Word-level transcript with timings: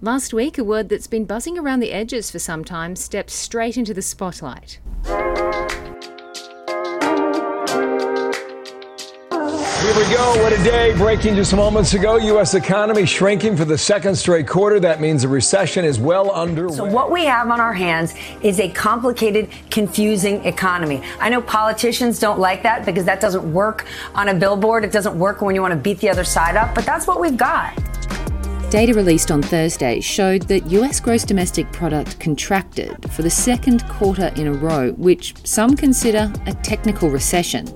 Last 0.00 0.32
week, 0.32 0.58
a 0.58 0.62
word 0.62 0.90
that's 0.90 1.08
been 1.08 1.24
buzzing 1.24 1.58
around 1.58 1.80
the 1.80 1.90
edges 1.90 2.30
for 2.30 2.38
some 2.38 2.64
time 2.64 2.94
stepped 2.94 3.30
straight 3.30 3.76
into 3.76 3.92
the 3.92 4.00
spotlight. 4.00 4.78
Here 5.04 5.16
we 9.96 10.14
go. 10.14 10.40
What 10.40 10.52
a 10.52 10.62
day. 10.62 10.94
Breaking 10.96 11.34
just 11.34 11.52
moments 11.52 11.94
ago. 11.94 12.16
U.S. 12.16 12.54
economy 12.54 13.06
shrinking 13.06 13.56
for 13.56 13.64
the 13.64 13.76
second 13.76 14.14
straight 14.14 14.46
quarter. 14.46 14.78
That 14.78 15.00
means 15.00 15.24
a 15.24 15.28
recession 15.28 15.84
is 15.84 15.98
well 15.98 16.30
underway. 16.30 16.76
So, 16.76 16.84
what 16.84 17.10
we 17.10 17.24
have 17.24 17.50
on 17.50 17.58
our 17.58 17.74
hands 17.74 18.14
is 18.40 18.60
a 18.60 18.70
complicated, 18.70 19.50
confusing 19.68 20.44
economy. 20.44 21.02
I 21.18 21.28
know 21.28 21.42
politicians 21.42 22.20
don't 22.20 22.38
like 22.38 22.62
that 22.62 22.86
because 22.86 23.04
that 23.06 23.20
doesn't 23.20 23.52
work 23.52 23.86
on 24.14 24.28
a 24.28 24.34
billboard. 24.34 24.84
It 24.84 24.92
doesn't 24.92 25.18
work 25.18 25.42
when 25.42 25.56
you 25.56 25.60
want 25.60 25.72
to 25.72 25.80
beat 25.80 25.98
the 25.98 26.08
other 26.08 26.24
side 26.24 26.54
up, 26.54 26.76
but 26.76 26.86
that's 26.86 27.08
what 27.08 27.20
we've 27.20 27.36
got. 27.36 27.76
Data 28.70 28.92
released 28.92 29.30
on 29.30 29.40
Thursday 29.40 29.98
showed 29.98 30.42
that 30.42 30.70
US 30.70 31.00
gross 31.00 31.24
domestic 31.24 31.72
product 31.72 32.20
contracted 32.20 33.10
for 33.10 33.22
the 33.22 33.30
second 33.30 33.82
quarter 33.88 34.30
in 34.36 34.46
a 34.46 34.52
row, 34.52 34.92
which 34.92 35.34
some 35.46 35.74
consider 35.74 36.30
a 36.44 36.52
technical 36.52 37.08
recession. 37.08 37.66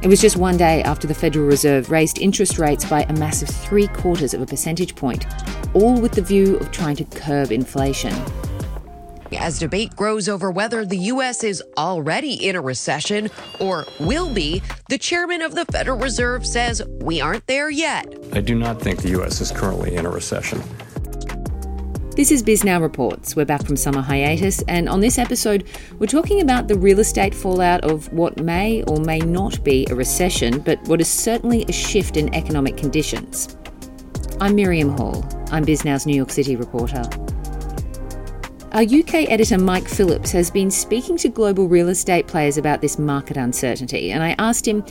It 0.00 0.06
was 0.06 0.20
just 0.20 0.36
one 0.36 0.56
day 0.56 0.80
after 0.84 1.08
the 1.08 1.14
Federal 1.14 1.46
Reserve 1.46 1.90
raised 1.90 2.20
interest 2.20 2.60
rates 2.60 2.84
by 2.84 3.02
a 3.02 3.12
massive 3.14 3.48
three 3.48 3.88
quarters 3.88 4.32
of 4.32 4.40
a 4.40 4.46
percentage 4.46 4.94
point, 4.94 5.26
all 5.74 6.00
with 6.00 6.12
the 6.12 6.22
view 6.22 6.56
of 6.58 6.70
trying 6.70 6.94
to 6.96 7.04
curb 7.04 7.50
inflation. 7.50 8.14
As 9.36 9.58
debate 9.58 9.96
grows 9.96 10.28
over 10.28 10.52
whether 10.52 10.84
the 10.84 10.98
U.S. 10.98 11.42
is 11.42 11.62
already 11.76 12.34
in 12.34 12.54
a 12.54 12.60
recession 12.60 13.28
or 13.58 13.86
will 13.98 14.32
be, 14.32 14.62
the 14.92 14.98
chairman 14.98 15.40
of 15.40 15.54
the 15.54 15.64
Federal 15.72 15.96
Reserve 15.96 16.44
says 16.44 16.82
we 17.00 17.18
aren't 17.18 17.46
there 17.46 17.70
yet. 17.70 18.14
I 18.34 18.42
do 18.42 18.54
not 18.54 18.78
think 18.78 19.00
the 19.00 19.08
U.S. 19.12 19.40
is 19.40 19.50
currently 19.50 19.94
in 19.94 20.04
a 20.04 20.10
recession. 20.10 20.62
This 22.14 22.30
is 22.30 22.42
Bisnow 22.42 22.78
Reports. 22.78 23.34
We're 23.34 23.46
back 23.46 23.64
from 23.64 23.74
summer 23.74 24.02
hiatus, 24.02 24.60
and 24.68 24.90
on 24.90 25.00
this 25.00 25.16
episode, 25.16 25.66
we're 25.98 26.08
talking 26.08 26.42
about 26.42 26.68
the 26.68 26.76
real 26.76 26.98
estate 26.98 27.34
fallout 27.34 27.80
of 27.84 28.12
what 28.12 28.42
may 28.42 28.82
or 28.82 29.00
may 29.00 29.20
not 29.20 29.64
be 29.64 29.86
a 29.88 29.94
recession, 29.94 30.60
but 30.60 30.78
what 30.82 31.00
is 31.00 31.08
certainly 31.08 31.64
a 31.70 31.72
shift 31.72 32.18
in 32.18 32.34
economic 32.34 32.76
conditions. 32.76 33.56
I'm 34.42 34.54
Miriam 34.54 34.90
Hall. 34.90 35.26
I'm 35.50 35.64
Bisnow's 35.64 36.04
New 36.04 36.16
York 36.16 36.30
City 36.30 36.54
reporter. 36.54 37.02
Our 38.72 38.84
UK 38.84 39.28
editor 39.30 39.58
Mike 39.58 39.86
Phillips 39.86 40.32
has 40.32 40.50
been 40.50 40.70
speaking 40.70 41.18
to 41.18 41.28
global 41.28 41.68
real 41.68 41.90
estate 41.90 42.26
players 42.26 42.56
about 42.56 42.80
this 42.80 42.98
market 42.98 43.36
uncertainty, 43.36 44.10
and 44.10 44.22
I 44.22 44.34
asked 44.38 44.66
him 44.66 44.82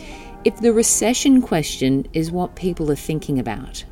if 0.46 0.56
the 0.58 0.72
recession 0.72 1.42
question 1.42 2.08
is 2.14 2.30
what 2.30 2.56
people 2.56 2.92
are 2.92 2.96
thinking 2.96 3.40
about. 3.40 3.84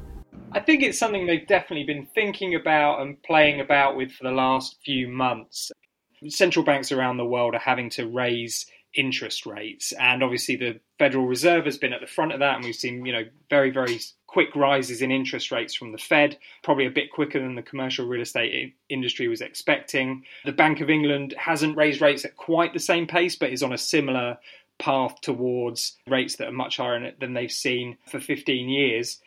I 0.52 0.60
think 0.60 0.84
it's 0.84 1.00
something 1.00 1.26
they've 1.26 1.48
definitely 1.48 1.86
been 1.86 2.08
thinking 2.14 2.54
about 2.54 3.02
and 3.02 3.20
playing 3.24 3.62
about 3.62 3.98
with 3.98 4.12
for 4.12 4.26
the 4.26 4.32
last 4.32 4.78
few 4.86 5.08
months. 5.08 5.72
Central 6.28 6.64
banks 6.64 6.92
around 6.92 7.18
the 7.18 7.26
world 7.26 7.56
are 7.56 7.60
having 7.60 7.90
to 7.92 8.08
raise 8.08 8.68
interest 8.94 9.46
rates, 9.46 9.92
and 9.94 10.24
obviously 10.24 10.56
the 10.56 10.80
Federal 10.98 11.26
Reserve 11.26 11.66
has 11.66 11.78
been 11.78 11.94
at 11.94 12.02
the 12.02 12.08
front 12.08 12.34
of 12.34 12.40
that, 12.40 12.56
and 12.56 12.66
we've 12.66 12.76
seen 12.76 13.06
you 13.06 13.14
know 13.14 13.24
very 13.50 13.70
very 13.70 14.00
quick 14.28 14.56
rises 14.56 15.02
in 15.02 15.12
interest 15.12 15.52
rates 15.52 15.74
from 15.74 15.92
the 15.92 15.98
Fed, 15.98 16.38
probably 16.64 16.86
a 16.86 16.92
bit 16.92 17.12
quicker 17.12 17.40
than 17.40 17.56
the 17.56 17.64
commercial 17.64 18.06
real 18.06 18.22
estate 18.22 18.76
industry 18.88 19.28
was 19.28 19.42
expecting. 19.42 20.24
The 20.46 20.52
Bank 20.52 20.82
of 20.82 20.90
England 20.90 21.34
hasn't 21.38 21.78
raised 21.78 22.02
rates 22.02 22.26
at 22.26 22.38
quite 22.38 22.74
the 22.74 22.80
same 22.80 23.08
pace, 23.08 23.36
but 23.36 23.52
is 23.52 23.64
on 23.64 23.74
a 23.74 23.78
similar 23.78 24.38
path 24.78 25.20
towards 25.22 25.98
rates 26.08 26.38
that 26.38 26.48
are 26.48 26.54
much 26.54 26.78
higher 26.78 27.12
than 27.20 27.34
they've 27.34 27.52
seen 27.52 27.98
for 28.08 28.20
15 28.20 28.70
years. 28.70 29.20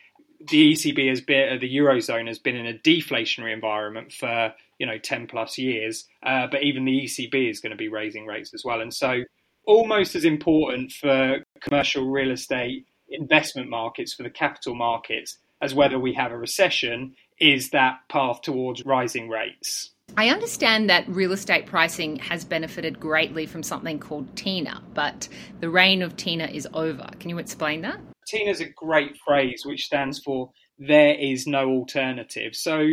The 0.49 0.73
ECB 0.73 1.09
has 1.09 1.21
been, 1.21 1.59
the 1.59 1.77
eurozone 1.77 2.27
has 2.27 2.39
been 2.39 2.55
in 2.55 2.65
a 2.65 2.73
deflationary 2.73 3.53
environment 3.53 4.11
for 4.11 4.53
you 4.79 4.85
know 4.85 4.97
10 4.97 5.27
plus 5.27 5.57
years, 5.57 6.05
uh, 6.23 6.47
but 6.47 6.63
even 6.63 6.85
the 6.85 7.03
ECB 7.03 7.49
is 7.49 7.59
going 7.59 7.71
to 7.71 7.77
be 7.77 7.87
raising 7.87 8.25
rates 8.25 8.53
as 8.53 8.65
well, 8.65 8.81
and 8.81 8.93
so 8.93 9.23
almost 9.65 10.15
as 10.15 10.25
important 10.25 10.91
for 10.91 11.39
commercial 11.61 12.09
real 12.09 12.31
estate 12.31 12.85
investment 13.09 13.69
markets, 13.69 14.13
for 14.13 14.23
the 14.23 14.29
capital 14.29 14.75
markets, 14.75 15.37
as 15.61 15.73
whether 15.73 15.99
we 15.99 16.13
have 16.13 16.31
a 16.31 16.37
recession, 16.37 17.13
is 17.39 17.69
that 17.69 17.99
path 18.09 18.41
towards 18.41 18.85
rising 18.85 19.29
rates. 19.29 19.91
I 20.17 20.29
understand 20.29 20.89
that 20.89 21.07
real 21.07 21.31
estate 21.31 21.65
pricing 21.65 22.17
has 22.17 22.43
benefited 22.43 22.99
greatly 22.99 23.45
from 23.45 23.63
something 23.63 23.99
called 23.99 24.35
TINA, 24.35 24.83
but 24.93 25.27
the 25.59 25.69
reign 25.69 26.01
of 26.01 26.15
TINA 26.17 26.47
is 26.47 26.67
over. 26.73 27.07
Can 27.19 27.29
you 27.29 27.39
explain 27.39 27.81
that? 27.81 27.99
TINA 28.27 28.51
is 28.51 28.61
a 28.61 28.69
great 28.69 29.17
phrase 29.25 29.63
which 29.65 29.85
stands 29.85 30.19
for 30.19 30.51
there 30.77 31.15
is 31.15 31.47
no 31.47 31.69
alternative. 31.69 32.55
So, 32.55 32.87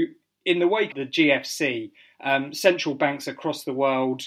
in 0.47 0.59
the 0.59 0.69
wake 0.69 0.91
of 0.91 0.97
the 0.97 1.07
GFC, 1.07 1.91
um, 2.23 2.53
central 2.53 2.95
banks 2.95 3.27
across 3.27 3.65
the 3.65 3.75
world 3.75 4.23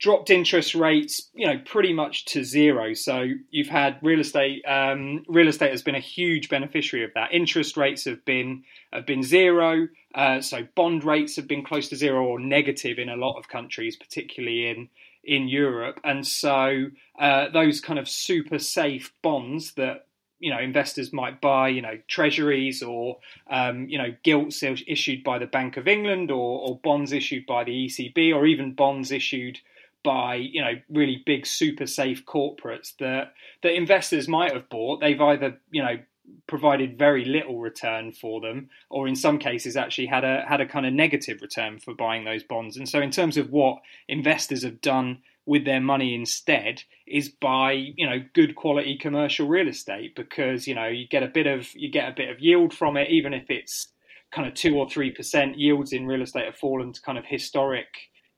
dropped 0.00 0.30
interest 0.30 0.74
rates, 0.74 1.28
you 1.34 1.46
know, 1.46 1.60
pretty 1.64 1.92
much 1.92 2.24
to 2.24 2.42
zero. 2.42 2.94
So 2.94 3.26
you've 3.50 3.68
had 3.68 3.98
real 4.02 4.20
estate. 4.20 4.64
Um, 4.66 5.24
real 5.28 5.46
estate 5.46 5.70
has 5.70 5.82
been 5.82 5.94
a 5.94 6.00
huge 6.00 6.48
beneficiary 6.48 7.04
of 7.04 7.12
that. 7.14 7.32
Interest 7.32 7.76
rates 7.76 8.06
have 8.06 8.24
been 8.24 8.64
have 8.92 9.06
been 9.06 9.22
zero. 9.22 9.88
Uh, 10.14 10.40
so 10.40 10.66
bond 10.74 11.04
rates 11.04 11.36
have 11.36 11.46
been 11.46 11.62
close 11.62 11.90
to 11.90 11.96
zero 11.96 12.24
or 12.24 12.40
negative 12.40 12.98
in 12.98 13.10
a 13.10 13.16
lot 13.16 13.38
of 13.38 13.48
countries, 13.48 13.94
particularly 13.94 14.68
in 14.68 14.88
in 15.22 15.48
Europe. 15.48 16.00
And 16.02 16.26
so 16.26 16.86
uh, 17.18 17.50
those 17.50 17.80
kind 17.80 17.98
of 17.98 18.08
super 18.08 18.58
safe 18.58 19.12
bonds 19.20 19.74
that 19.74 20.06
you 20.38 20.50
know 20.50 20.58
investors 20.58 21.12
might 21.12 21.42
buy, 21.42 21.68
you 21.68 21.82
know, 21.82 21.98
treasuries 22.08 22.82
or 22.82 23.18
um, 23.50 23.86
you 23.86 23.98
know 23.98 24.14
gilts 24.22 24.62
issued 24.62 25.22
by 25.24 25.38
the 25.38 25.46
Bank 25.46 25.76
of 25.76 25.86
England 25.86 26.30
or, 26.30 26.70
or 26.70 26.80
bonds 26.82 27.12
issued 27.12 27.44
by 27.44 27.64
the 27.64 27.86
ECB 27.86 28.34
or 28.34 28.46
even 28.46 28.72
bonds 28.72 29.12
issued 29.12 29.58
by 30.02 30.34
you 30.34 30.62
know 30.62 30.72
really 30.88 31.22
big 31.24 31.46
super 31.46 31.86
safe 31.86 32.24
corporates 32.24 32.96
that 32.98 33.34
that 33.62 33.74
investors 33.74 34.28
might 34.28 34.52
have 34.52 34.68
bought. 34.68 35.00
They've 35.00 35.20
either 35.20 35.58
you 35.70 35.82
know 35.82 35.98
provided 36.46 36.98
very 36.98 37.24
little 37.24 37.58
return 37.58 38.12
for 38.12 38.40
them 38.40 38.68
or 38.88 39.08
in 39.08 39.16
some 39.16 39.38
cases 39.38 39.76
actually 39.76 40.06
had 40.06 40.24
a 40.24 40.44
had 40.48 40.60
a 40.60 40.66
kind 40.66 40.86
of 40.86 40.92
negative 40.92 41.42
return 41.42 41.78
for 41.78 41.94
buying 41.94 42.24
those 42.24 42.42
bonds. 42.42 42.76
And 42.76 42.88
so 42.88 43.00
in 43.00 43.10
terms 43.10 43.36
of 43.36 43.50
what 43.50 43.78
investors 44.08 44.62
have 44.62 44.80
done 44.80 45.18
with 45.46 45.64
their 45.64 45.80
money 45.80 46.14
instead 46.14 46.82
is 47.06 47.28
buy 47.28 47.72
you 47.72 48.08
know 48.08 48.22
good 48.34 48.54
quality 48.54 48.96
commercial 48.96 49.48
real 49.48 49.68
estate 49.68 50.14
because 50.14 50.66
you 50.66 50.74
know 50.74 50.86
you 50.86 51.08
get 51.08 51.22
a 51.22 51.28
bit 51.28 51.46
of 51.46 51.68
you 51.74 51.90
get 51.90 52.08
a 52.08 52.14
bit 52.14 52.28
of 52.28 52.38
yield 52.40 52.72
from 52.72 52.96
it 52.96 53.08
even 53.10 53.34
if 53.34 53.46
it's 53.48 53.88
kind 54.30 54.46
of 54.46 54.54
2 54.54 54.76
or 54.76 54.86
3% 54.86 55.54
yields 55.56 55.92
in 55.92 56.06
real 56.06 56.22
estate 56.22 56.44
have 56.44 56.56
fallen 56.56 56.92
to 56.92 57.02
kind 57.02 57.18
of 57.18 57.24
historic 57.26 57.88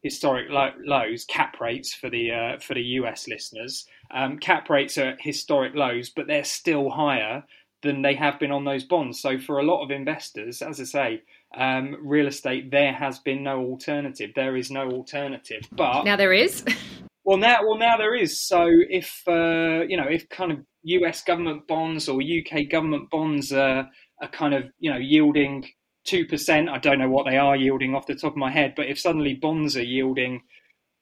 historic 0.02 0.48
lows, 0.50 1.24
cap 1.24 1.60
rates 1.60 1.94
for 1.94 2.10
the 2.10 2.30
uh, 2.30 2.58
for 2.58 2.74
the 2.74 2.82
US 2.82 3.28
listeners. 3.28 3.86
Um, 4.10 4.38
cap 4.38 4.68
rates 4.68 4.98
are 4.98 5.16
historic 5.20 5.74
lows, 5.74 6.10
but 6.10 6.26
they're 6.26 6.44
still 6.44 6.90
higher 6.90 7.44
than 7.82 8.02
they 8.02 8.14
have 8.14 8.38
been 8.38 8.52
on 8.52 8.64
those 8.64 8.84
bonds. 8.84 9.20
So 9.20 9.38
for 9.38 9.58
a 9.58 9.64
lot 9.64 9.82
of 9.82 9.90
investors, 9.90 10.62
as 10.62 10.80
I 10.80 10.84
say, 10.84 11.22
um, 11.56 11.96
real 12.02 12.26
estate 12.26 12.70
there 12.70 12.92
has 12.92 13.18
been 13.18 13.42
no 13.42 13.60
alternative. 13.60 14.30
There 14.34 14.56
is 14.56 14.70
no 14.70 14.88
alternative. 14.90 15.62
But 15.72 16.04
now 16.04 16.16
there 16.16 16.32
is. 16.32 16.64
well, 17.24 17.38
now 17.38 17.60
well 17.62 17.78
now 17.78 17.96
there 17.96 18.14
is. 18.14 18.40
So 18.40 18.66
if 18.68 19.22
uh, 19.28 19.84
you 19.88 19.96
know 19.96 20.08
if 20.08 20.28
kind 20.28 20.52
of 20.52 20.58
US 20.84 21.22
government 21.22 21.68
bonds 21.68 22.08
or 22.08 22.20
UK 22.20 22.68
government 22.70 23.08
bonds 23.10 23.52
are, 23.52 23.88
are 24.20 24.28
kind 24.28 24.54
of 24.54 24.64
you 24.78 24.90
know 24.90 24.98
yielding 24.98 25.68
two 26.04 26.26
percent. 26.26 26.68
I 26.68 26.78
don't 26.78 26.98
know 26.98 27.08
what 27.08 27.26
they 27.26 27.36
are 27.36 27.56
yielding 27.56 27.94
off 27.94 28.06
the 28.06 28.14
top 28.14 28.32
of 28.32 28.36
my 28.36 28.50
head, 28.50 28.74
but 28.76 28.86
if 28.86 28.98
suddenly 28.98 29.34
bonds 29.34 29.76
are 29.76 29.82
yielding, 29.82 30.42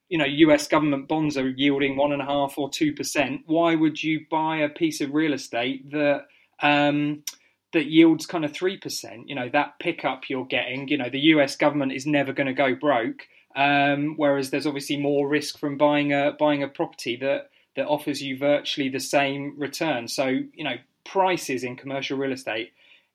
you 0.09 0.19
know, 0.19 0.25
U.S. 0.25 0.69
government 0.69 1.09
bonds 1.09 1.37
are 1.37 1.49
yielding 1.49 1.97
one 1.97 2.13
and 2.13 2.23
a 2.23 2.27
half 2.27 2.59
or 2.59 2.71
two 2.71 2.93
percent, 2.93 3.43
why 3.47 3.75
would 3.75 4.03
you 4.03 4.27
buy 4.31 4.59
a 4.59 4.69
piece 4.69 5.01
of 5.01 5.15
real 5.15 5.33
estate 5.33 5.91
that 5.93 6.27
um, 6.63 7.23
that 7.73 7.87
yields 7.87 8.27
kind 8.27 8.45
of 8.45 8.53
three 8.53 8.77
percent? 8.77 9.29
You 9.29 9.35
know, 9.35 9.49
that 9.51 9.79
pickup 9.79 10.29
you're 10.29 10.47
getting. 10.47 10.89
You 10.89 10.99
know, 10.99 11.11
the 11.11 11.21
U.S. 11.21 11.57
government 11.57 11.93
is 11.93 12.07
never 12.07 12.33
going 12.33 12.49
to 12.49 12.53
go 12.53 12.75
broke, 12.75 13.27
um, 13.57 14.15
whereas 14.17 14.51
there's 14.51 14.67
obviously 14.67 14.97
more 14.97 15.29
risk 15.29 15.59
from 15.59 15.77
buying 15.77 16.13
a 16.13 16.33
buying 16.39 16.63
a 16.63 16.69
property 16.69 17.17
that 17.17 17.51
that 17.77 17.87
offers 17.87 18.21
you 18.21 18.37
virtually 18.37 18.89
the 18.89 19.01
same 19.01 19.55
return. 19.59 20.09
So 20.09 20.27
you 20.27 20.65
know, 20.65 20.77
prices 21.05 21.65
in 21.65 21.77
commercial 21.77 22.19
real 22.19 22.33
estate 22.33 22.73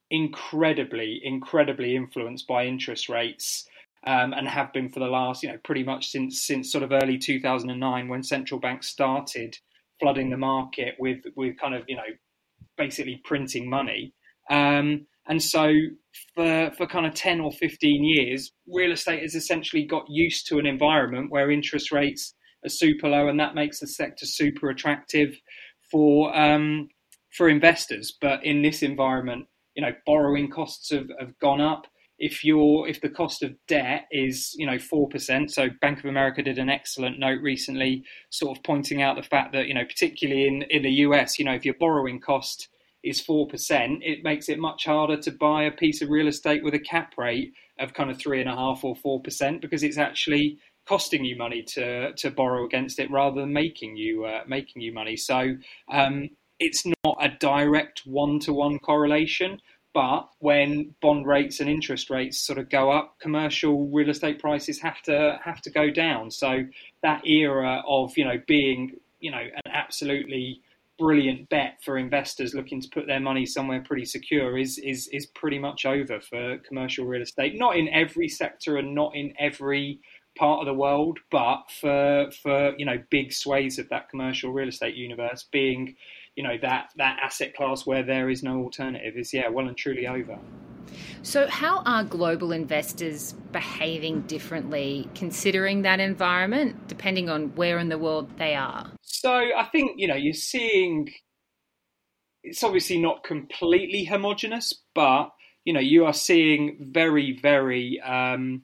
incredibly, 0.09 1.19
incredibly 1.23 1.95
influenced 1.95 2.47
by 2.47 2.65
interest 2.65 3.09
rates. 3.09 3.67
Um, 4.07 4.33
and 4.33 4.47
have 4.47 4.71
been 4.71 4.89
for 4.89 4.99
the 4.99 5.07
last, 5.07 5.41
you 5.41 5.49
know, 5.49 5.57
pretty 5.63 5.83
much 5.83 6.09
since 6.09 6.45
since 6.45 6.71
sort 6.71 6.83
of 6.83 6.91
early 6.91 7.17
2009 7.17 8.07
when 8.07 8.21
central 8.21 8.59
banks 8.59 8.87
started 8.87 9.57
flooding 9.99 10.29
the 10.29 10.37
market 10.37 10.93
with 10.99 11.23
with 11.35 11.57
kind 11.57 11.73
of 11.73 11.85
you 11.87 11.95
know 11.95 12.03
basically 12.77 13.21
printing 13.23 13.69
money. 13.69 14.13
Um, 14.49 15.07
and 15.27 15.41
so 15.41 15.73
for 16.35 16.71
for 16.77 16.87
kind 16.87 17.05
of 17.05 17.13
10 17.13 17.39
or 17.39 17.51
15 17.51 18.03
years, 18.03 18.51
real 18.67 18.91
estate 18.91 19.21
has 19.21 19.35
essentially 19.35 19.85
got 19.85 20.05
used 20.07 20.47
to 20.47 20.59
an 20.59 20.65
environment 20.65 21.31
where 21.31 21.49
interest 21.49 21.91
rates 21.91 22.33
are 22.63 22.69
super 22.69 23.09
low, 23.09 23.27
and 23.27 23.39
that 23.39 23.55
makes 23.55 23.79
the 23.79 23.87
sector 23.87 24.25
super 24.25 24.69
attractive 24.69 25.35
for 25.91 26.35
um, 26.37 26.89
for 27.35 27.49
investors. 27.49 28.15
But 28.21 28.45
in 28.45 28.61
this 28.61 28.83
environment, 28.83 29.47
you 29.75 29.81
know, 29.81 29.91
borrowing 30.05 30.49
costs 30.49 30.91
have, 30.91 31.09
have 31.19 31.37
gone 31.39 31.61
up. 31.61 31.87
if 32.17 32.45
you're 32.45 32.87
if 32.87 33.01
the 33.01 33.09
cost 33.09 33.43
of 33.43 33.53
debt 33.67 34.07
is 34.11 34.53
you 34.57 34.65
know 34.65 34.79
four 34.79 35.07
percent, 35.09 35.51
so 35.51 35.69
Bank 35.81 35.99
of 35.99 36.05
America 36.05 36.41
did 36.41 36.57
an 36.57 36.69
excellent 36.69 37.19
note 37.19 37.41
recently, 37.41 38.03
sort 38.29 38.57
of 38.57 38.63
pointing 38.63 39.01
out 39.01 39.15
the 39.15 39.23
fact 39.23 39.53
that 39.53 39.67
you 39.67 39.73
know 39.73 39.85
particularly 39.85 40.47
in 40.47 40.63
in 40.69 40.83
the 40.83 40.91
US, 41.07 41.37
you 41.37 41.45
know 41.45 41.53
if 41.53 41.65
your 41.65 41.75
borrowing 41.79 42.19
cost 42.19 42.69
is 43.03 43.21
four 43.21 43.47
percent, 43.47 44.01
it 44.03 44.23
makes 44.23 44.49
it 44.49 44.57
much 44.59 44.85
harder 44.85 45.17
to 45.17 45.31
buy 45.31 45.63
a 45.63 45.71
piece 45.71 46.01
of 46.01 46.09
real 46.09 46.27
estate 46.27 46.63
with 46.63 46.73
a 46.73 46.79
cap 46.79 47.13
rate 47.17 47.53
of 47.79 47.93
kind 47.93 48.09
of 48.09 48.17
three 48.17 48.39
and 48.39 48.49
a 48.49 48.55
half 48.55 48.83
or 48.83 48.95
four 48.95 49.21
percent 49.21 49.61
because 49.61 49.83
it's 49.83 49.97
actually 49.97 50.57
costing 50.87 51.25
you 51.25 51.35
money 51.35 51.63
to 51.63 52.13
to 52.13 52.31
borrow 52.31 52.65
against 52.65 52.99
it 52.99 53.11
rather 53.11 53.41
than 53.41 53.51
making 53.51 53.97
you 53.97 54.25
uh, 54.25 54.41
making 54.47 54.81
you 54.81 54.93
money. 54.93 55.17
So 55.17 55.55
um, 55.91 56.29
it's 56.59 56.85
not 56.85 57.17
a 57.19 57.29
direct 57.39 58.03
one 58.05 58.39
to 58.41 58.53
one 58.53 58.79
correlation. 58.79 59.59
But 59.93 60.27
when 60.39 60.93
bond 61.01 61.25
rates 61.25 61.61
and 61.61 61.69
interest 61.69 62.09
rates 62.09 62.45
sort 62.45 62.59
of 62.59 62.69
go 62.69 62.91
up, 62.91 63.15
commercial 63.19 63.87
real 63.87 64.09
estate 64.09 64.39
prices 64.39 64.81
have 64.81 65.01
to 65.03 65.39
have 65.43 65.61
to 65.61 65.69
go 65.69 65.89
down. 65.89 66.31
So 66.31 66.65
that 67.01 67.25
era 67.25 67.81
of 67.87 68.17
you 68.17 68.25
know 68.25 68.41
being 68.45 68.97
you 69.19 69.31
know 69.31 69.39
an 69.39 69.71
absolutely 69.71 70.61
brilliant 70.97 71.49
bet 71.49 71.77
for 71.83 71.97
investors 71.97 72.53
looking 72.53 72.81
to 72.81 72.89
put 72.89 73.07
their 73.07 73.19
money 73.19 73.45
somewhere 73.45 73.81
pretty 73.81 74.05
secure 74.05 74.57
is 74.57 74.77
is 74.79 75.07
is 75.13 75.25
pretty 75.27 75.59
much 75.59 75.85
over 75.85 76.19
for 76.19 76.57
commercial 76.67 77.05
real 77.05 77.21
estate. 77.21 77.57
Not 77.57 77.77
in 77.77 77.87
every 77.89 78.27
sector 78.27 78.75
and 78.75 78.93
not 78.93 79.15
in 79.15 79.33
every 79.39 80.01
part 80.37 80.59
of 80.59 80.65
the 80.65 80.73
world, 80.73 81.19
but 81.31 81.63
for 81.71 82.29
for 82.43 82.75
you 82.77 82.85
know 82.85 82.97
big 83.09 83.31
swathes 83.31 83.79
of 83.79 83.87
that 83.89 84.09
commercial 84.09 84.51
real 84.51 84.67
estate 84.67 84.95
universe 84.95 85.47
being 85.51 85.95
you 86.35 86.43
know 86.43 86.57
that 86.61 86.91
that 86.97 87.19
asset 87.21 87.55
class 87.55 87.85
where 87.85 88.03
there 88.03 88.29
is 88.29 88.43
no 88.43 88.61
alternative 88.61 89.15
is 89.17 89.33
yeah 89.33 89.49
well 89.49 89.67
and 89.67 89.77
truly 89.77 90.07
over. 90.07 90.37
So, 91.23 91.47
how 91.47 91.81
are 91.85 92.03
global 92.03 92.51
investors 92.51 93.33
behaving 93.51 94.21
differently 94.21 95.09
considering 95.15 95.81
that 95.81 95.99
environment, 95.99 96.87
depending 96.87 97.29
on 97.29 97.55
where 97.55 97.79
in 97.79 97.89
the 97.89 97.97
world 97.97 98.29
they 98.37 98.55
are? 98.55 98.91
So, 99.01 99.33
I 99.33 99.67
think 99.71 99.93
you 99.97 100.07
know 100.07 100.15
you're 100.15 100.33
seeing 100.33 101.09
it's 102.43 102.63
obviously 102.63 102.99
not 102.99 103.23
completely 103.23 104.05
homogenous, 104.05 104.73
but 104.93 105.31
you 105.63 105.73
know 105.73 105.79
you 105.79 106.05
are 106.05 106.13
seeing 106.13 106.77
very 106.79 107.37
very 107.41 107.99
um, 108.01 108.63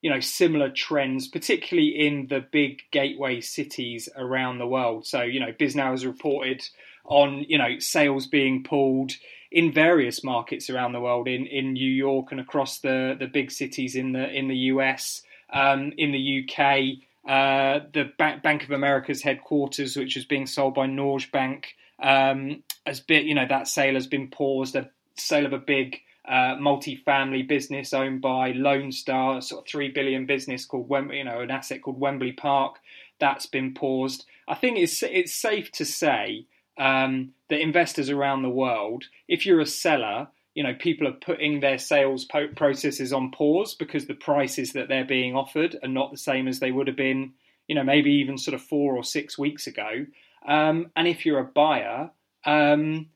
you 0.00 0.10
know 0.10 0.20
similar 0.20 0.70
trends, 0.70 1.26
particularly 1.28 1.88
in 1.88 2.28
the 2.28 2.44
big 2.52 2.82
gateway 2.92 3.40
cities 3.40 4.08
around 4.16 4.58
the 4.58 4.66
world. 4.66 5.06
So, 5.06 5.22
you 5.22 5.40
know, 5.40 5.52
Bisnow 5.52 5.90
has 5.90 6.06
reported 6.06 6.62
on 7.06 7.44
you 7.48 7.58
know 7.58 7.78
sales 7.78 8.26
being 8.26 8.62
pulled 8.62 9.12
in 9.50 9.72
various 9.72 10.24
markets 10.24 10.68
around 10.68 10.92
the 10.92 11.00
world, 11.00 11.28
in, 11.28 11.46
in 11.46 11.72
New 11.72 11.88
York 11.88 12.32
and 12.32 12.40
across 12.40 12.80
the, 12.80 13.16
the 13.18 13.26
big 13.26 13.50
cities 13.50 13.94
in 13.94 14.12
the 14.12 14.30
in 14.30 14.48
the 14.48 14.56
US, 14.56 15.22
um, 15.52 15.92
in 15.96 16.12
the 16.12 16.44
UK, 16.44 16.98
uh, 17.28 17.86
the 17.92 18.12
ba- 18.18 18.40
Bank 18.42 18.64
of 18.64 18.70
America's 18.70 19.22
headquarters, 19.22 19.96
which 19.96 20.16
was 20.16 20.24
being 20.24 20.46
sold 20.46 20.74
by 20.74 20.86
Norges 20.86 21.30
Bank, 21.30 21.76
um, 22.02 22.62
has 22.84 23.00
been 23.00 23.26
you 23.26 23.34
know 23.34 23.46
that 23.48 23.68
sale 23.68 23.94
has 23.94 24.06
been 24.06 24.28
paused. 24.28 24.76
A 24.76 24.90
sale 25.14 25.46
of 25.46 25.52
a 25.52 25.58
big 25.58 26.00
uh, 26.28 26.56
multi-family 26.58 27.42
business 27.42 27.94
owned 27.94 28.20
by 28.20 28.50
Lone 28.52 28.92
Star, 28.92 29.40
sort 29.40 29.64
of 29.64 29.70
three 29.70 29.88
billion 29.88 30.26
business 30.26 30.64
called 30.66 30.88
Wem- 30.88 31.12
you 31.12 31.24
know 31.24 31.40
an 31.40 31.50
asset 31.50 31.82
called 31.82 32.00
Wembley 32.00 32.32
Park, 32.32 32.80
that's 33.18 33.46
been 33.46 33.74
paused. 33.74 34.26
I 34.48 34.54
think 34.54 34.78
it's 34.78 35.02
it's 35.02 35.32
safe 35.32 35.72
to 35.72 35.84
say 35.84 36.46
um, 36.78 37.32
that 37.48 37.60
investors 37.60 38.10
around 38.10 38.42
the 38.42 38.50
world, 38.50 39.04
if 39.28 39.46
you're 39.46 39.60
a 39.60 39.66
seller, 39.66 40.28
you 40.54 40.62
know 40.62 40.74
people 40.74 41.06
are 41.06 41.12
putting 41.12 41.60
their 41.60 41.78
sales 41.78 42.24
po- 42.24 42.48
processes 42.56 43.12
on 43.12 43.30
pause 43.30 43.74
because 43.74 44.06
the 44.06 44.14
prices 44.14 44.72
that 44.72 44.88
they're 44.88 45.04
being 45.04 45.36
offered 45.36 45.76
are 45.82 45.88
not 45.88 46.10
the 46.10 46.18
same 46.18 46.48
as 46.48 46.60
they 46.60 46.72
would 46.72 46.86
have 46.86 46.96
been, 46.96 47.32
you 47.68 47.74
know, 47.74 47.84
maybe 47.84 48.10
even 48.12 48.38
sort 48.38 48.54
of 48.54 48.62
four 48.62 48.96
or 48.96 49.04
six 49.04 49.38
weeks 49.38 49.66
ago. 49.66 50.06
Um, 50.46 50.90
and 50.96 51.06
if 51.06 51.26
you're 51.26 51.40
a 51.40 51.44
buyer, 51.44 52.10
um, 52.44 53.08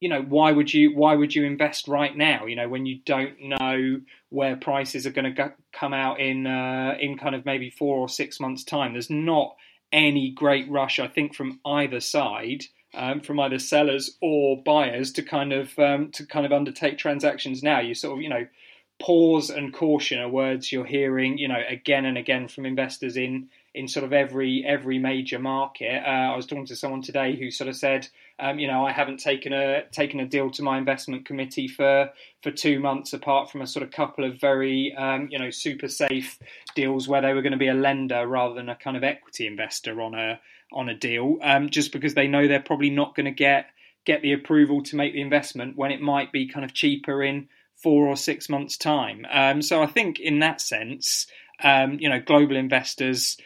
you 0.00 0.08
know, 0.08 0.22
why 0.22 0.52
would 0.52 0.74
you 0.74 0.94
why 0.94 1.14
would 1.14 1.34
you 1.34 1.44
invest 1.44 1.88
right 1.88 2.14
now? 2.14 2.46
You 2.46 2.56
know, 2.56 2.68
when 2.68 2.86
you 2.86 2.98
don't 3.06 3.40
know 3.40 4.00
where 4.30 4.56
prices 4.56 5.06
are 5.06 5.12
going 5.12 5.34
to 5.34 5.52
come 5.72 5.94
out 5.94 6.20
in 6.20 6.46
uh, 6.46 6.96
in 7.00 7.16
kind 7.16 7.34
of 7.34 7.46
maybe 7.46 7.70
four 7.70 7.98
or 7.98 8.08
six 8.08 8.40
months' 8.40 8.64
time. 8.64 8.92
There's 8.92 9.10
not 9.10 9.56
any 9.92 10.30
great 10.30 10.68
rush, 10.68 10.98
I 10.98 11.06
think, 11.06 11.34
from 11.34 11.60
either 11.64 12.00
side 12.00 12.64
um, 12.94 13.20
from 13.20 13.40
either 13.40 13.58
sellers 13.58 14.16
or 14.20 14.62
buyers 14.62 15.12
to 15.12 15.22
kind 15.22 15.52
of 15.52 15.78
um, 15.78 16.10
to 16.12 16.26
kind 16.26 16.46
of 16.46 16.52
undertake 16.52 16.98
transactions 16.98 17.62
now. 17.62 17.80
You 17.80 17.94
sort 17.94 18.18
of 18.18 18.22
you 18.22 18.28
know 18.28 18.46
pause 19.00 19.50
and 19.50 19.72
caution 19.72 20.20
are 20.20 20.28
words 20.28 20.70
you're 20.70 20.84
hearing 20.84 21.36
you 21.36 21.48
know 21.48 21.60
again 21.68 22.04
and 22.04 22.16
again 22.16 22.46
from 22.46 22.64
investors 22.64 23.16
in 23.16 23.48
in 23.74 23.88
sort 23.88 24.04
of 24.04 24.12
every 24.12 24.64
every 24.64 24.98
major 24.98 25.38
market. 25.38 26.02
Uh, 26.04 26.32
I 26.32 26.36
was 26.36 26.46
talking 26.46 26.66
to 26.66 26.76
someone 26.76 27.02
today 27.02 27.36
who 27.36 27.50
sort 27.50 27.68
of 27.68 27.76
said, 27.76 28.08
um, 28.38 28.58
you 28.60 28.68
know, 28.68 28.86
I 28.86 28.92
haven't 28.92 29.18
taken 29.18 29.52
a 29.52 29.82
taken 29.90 30.20
a 30.20 30.26
deal 30.26 30.50
to 30.52 30.62
my 30.62 30.78
investment 30.78 31.26
committee 31.26 31.66
for 31.66 32.10
for 32.42 32.52
two 32.52 32.78
months, 32.78 33.12
apart 33.12 33.50
from 33.50 33.62
a 33.62 33.66
sort 33.66 33.82
of 33.82 33.90
couple 33.90 34.24
of 34.24 34.40
very 34.40 34.94
um, 34.94 35.28
you 35.30 35.38
know 35.38 35.50
super 35.50 35.88
safe 35.88 36.38
deals 36.76 37.08
where 37.08 37.20
they 37.20 37.34
were 37.34 37.42
going 37.42 37.52
to 37.52 37.58
be 37.58 37.68
a 37.68 37.74
lender 37.74 38.26
rather 38.26 38.54
than 38.54 38.68
a 38.68 38.76
kind 38.76 38.96
of 38.96 39.02
equity 39.02 39.46
investor 39.46 40.00
on 40.00 40.14
a 40.14 40.40
on 40.74 40.88
a 40.88 40.94
deal, 40.94 41.38
um, 41.42 41.70
just 41.70 41.92
because 41.92 42.14
they 42.14 42.26
know 42.26 42.46
they're 42.46 42.60
probably 42.60 42.90
not 42.90 43.14
going 43.14 43.26
to 43.26 43.32
get 43.32 43.66
get 44.04 44.20
the 44.20 44.34
approval 44.34 44.82
to 44.82 44.96
make 44.96 45.14
the 45.14 45.22
investment 45.22 45.78
when 45.78 45.90
it 45.90 46.00
might 46.00 46.30
be 46.30 46.46
kind 46.46 46.64
of 46.64 46.74
cheaper 46.74 47.22
in 47.22 47.48
four 47.74 48.06
or 48.06 48.16
six 48.16 48.50
months' 48.50 48.76
time. 48.76 49.24
Um, 49.30 49.62
so 49.62 49.82
I 49.82 49.86
think 49.86 50.20
in 50.20 50.40
that 50.40 50.60
sense, 50.60 51.26
um, 51.62 51.98
you 51.98 52.10
know, 52.10 52.20
global 52.20 52.56
investors 52.56 53.38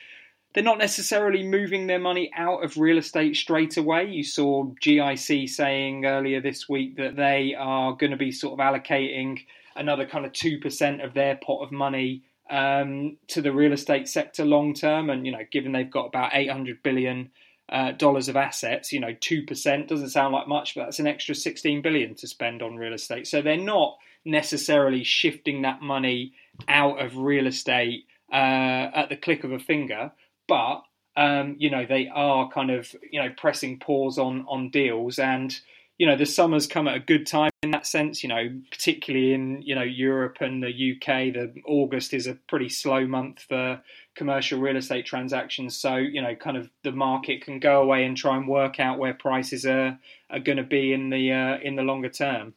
they're 0.55 0.65
not 0.65 0.79
necessarily 0.79 1.43
moving 1.43 1.87
their 1.87 1.99
money 1.99 2.31
out 2.37 2.65
of 2.65 2.79
real 2.79 2.99
estate 2.99 3.37
straight 3.37 3.77
away. 3.77 4.07
You 4.07 4.25
saw 4.25 4.65
GIC 4.83 5.49
saying 5.49 6.05
earlier 6.05 6.41
this 6.41 6.69
week 6.69 6.97
that 6.97 7.17
they 7.17 7.55
are 7.57 7.93
going 7.93 8.13
to 8.13 8.17
be 8.17 8.33
sort 8.33 8.59
of 8.59 8.59
allocating 8.59 9.45
another 9.77 10.07
kind 10.07 10.25
of 10.25 10.33
2% 10.33 11.05
of 11.05 11.15
their 11.15 11.37
pot 11.37 11.63
of 11.63 11.71
money 11.71 12.25
um, 12.51 13.17
to 13.29 13.43
the 13.43 13.53
real 13.53 13.73
estate 13.73 14.09
sector 14.09 14.45
long 14.45 14.75
term. 14.75 15.11
And, 15.11 15.27
you 15.27 15.33
know, 15.33 15.45
given 15.51 15.73
they've 15.73 15.91
got 15.91 16.07
about 16.07 16.31
800 16.35 16.83
billion 16.83 17.31
uh, 17.69 17.93
dollars 17.93 18.29
of 18.29 18.37
assets, 18.37 18.93
you 18.93 19.01
know, 19.01 19.13
2% 19.13 19.89
doesn't 19.89 20.11
sound 20.11 20.33
like 20.33 20.49
much, 20.49 20.75
but 20.75 20.85
that's 20.85 20.99
an 20.99 21.07
extra 21.07 21.35
16 21.35 21.83
billion 21.83 22.15
to 22.17 22.27
spend 22.27 22.63
on 22.63 22.77
real 22.77 22.95
estate. 22.95 23.27
So 23.27 23.43
they're 23.43 23.57
not 23.57 23.99
necessarily 24.25 25.05
shifting 25.05 25.63
that 25.63 25.83
money 25.83 26.33
out 26.69 27.05
of 27.05 27.17
real 27.17 27.47
estate 27.47 28.07
uh, 28.33 28.91
at 28.95 29.09
the 29.09 29.17
click 29.17 29.45
of 29.45 29.53
a 29.53 29.59
finger, 29.59 30.13
but 30.47 30.83
um, 31.17 31.57
you 31.59 31.71
know 31.71 31.85
they 31.85 32.09
are 32.15 32.49
kind 32.51 32.71
of 32.71 32.95
you 33.11 33.21
know 33.21 33.31
pressing 33.37 33.79
pause 33.79 34.19
on 34.19 34.45
on 34.49 34.71
deals 34.71 35.19
and 35.19 35.59
you 35.99 36.07
know 36.07 36.17
the 36.17 36.27
summer's 36.27 36.67
come 36.67 36.89
at 36.89 36.97
a 36.97 37.01
good 37.01 37.27
time 37.27 37.51
in 37.63 37.73
that 37.73 37.87
sense 37.87 38.23
you 38.23 38.29
know 38.29 38.49
particularly 38.71 39.35
in 39.35 39.61
you 39.63 39.75
know 39.75 39.83
Europe 39.83 40.39
and 40.41 40.63
the 40.63 40.69
UK 40.69 41.35
the 41.35 41.53
August 41.67 42.15
is 42.15 42.27
a 42.27 42.35
pretty 42.35 42.69
slow 42.69 43.07
month 43.07 43.41
for 43.49 43.81
commercial 44.19 44.61
real 44.61 44.77
estate 44.77 45.07
transactions. 45.07 45.77
So 45.77 45.97
you 45.97 46.21
know 46.21 46.35
kind 46.35 46.57
of 46.57 46.69
the 46.83 46.93
market 46.93 47.43
can 47.43 47.61
go 47.61 47.83
away 47.83 48.05
and 48.05 48.17
try 48.17 48.37
and 48.37 48.47
work 48.49 48.81
out 48.81 48.99
where 48.99 49.15
prices 49.15 49.65
are 49.65 49.99
are 50.31 50.41
going 50.41 50.59
to 50.59 50.65
be 50.65 50.93
in 50.93 51.11
the 51.11 51.33
uh, 51.33 51.59
in 51.63 51.77
the 51.77 51.83
longer 51.83 52.09
term. 52.09 52.55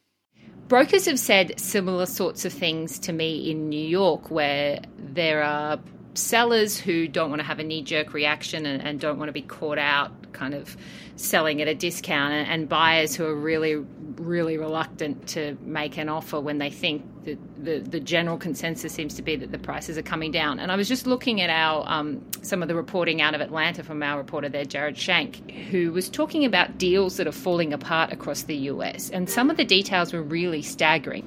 Brokers 0.68 1.06
have 1.06 1.18
said 1.18 1.58
similar 1.58 2.06
sorts 2.06 2.44
of 2.44 2.52
things 2.52 2.98
to 3.00 3.12
me 3.12 3.50
in 3.50 3.68
New 3.68 3.86
York 3.86 4.30
where 4.30 4.80
there 4.98 5.42
are 5.42 5.78
sellers 6.14 6.78
who 6.78 7.08
don't 7.08 7.30
want 7.30 7.40
to 7.40 7.46
have 7.46 7.58
a 7.58 7.64
knee 7.64 7.82
jerk 7.82 8.12
reaction 8.12 8.66
and, 8.66 8.82
and, 8.82 9.00
don't 9.00 9.18
want 9.18 9.28
to 9.28 9.32
be 9.32 9.42
caught 9.42 9.78
out 9.78 10.12
kind 10.32 10.54
of 10.54 10.76
selling 11.16 11.60
at 11.62 11.68
a 11.68 11.74
discount, 11.74 12.32
and, 12.32 12.48
and, 12.48 12.68
buyers 12.68 13.14
who 13.14 13.24
are 13.24 13.34
really, 13.34 13.76
really 14.16 14.56
reluctant 14.56 15.28
to 15.28 15.56
make 15.62 15.98
an 15.98 16.08
offer 16.08 16.40
when 16.40 16.58
they 16.58 16.70
think 16.70 17.04
that 17.24 17.38
the, 17.64 17.78
the 17.78 18.00
general 18.00 18.36
consensus 18.36 18.92
seems 18.92 19.14
to 19.14 19.22
be 19.22 19.36
that 19.36 19.52
the 19.52 19.58
prices 19.58 19.96
are 19.98 20.02
coming 20.02 20.32
down. 20.32 20.58
And 20.58 20.72
I 20.72 20.76
was 20.76 20.88
just 20.88 21.06
looking 21.06 21.40
at 21.40 21.50
our 21.50 21.84
um, 21.86 22.24
some 22.42 22.62
of 22.62 22.68
the 22.68 22.74
reporting 22.74 23.20
out 23.20 23.34
of 23.34 23.40
Atlanta 23.40 23.82
from 23.82 24.02
our 24.02 24.18
reporter 24.18 24.48
there, 24.48 24.64
Jared 24.64 24.96
Shank, 24.96 25.50
who 25.70 25.92
was 25.92 26.08
talking 26.08 26.44
about 26.44 26.78
deals 26.78 27.16
that 27.18 27.26
are 27.26 27.32
falling 27.32 27.72
apart 27.72 28.12
across 28.12 28.42
the 28.42 28.56
US, 28.56 29.10
and 29.10 29.28
some 29.28 29.50
of 29.50 29.56
the 29.56 29.64
details 29.64 30.12
were 30.12 30.22
really 30.22 30.62
staggering. 30.62 31.22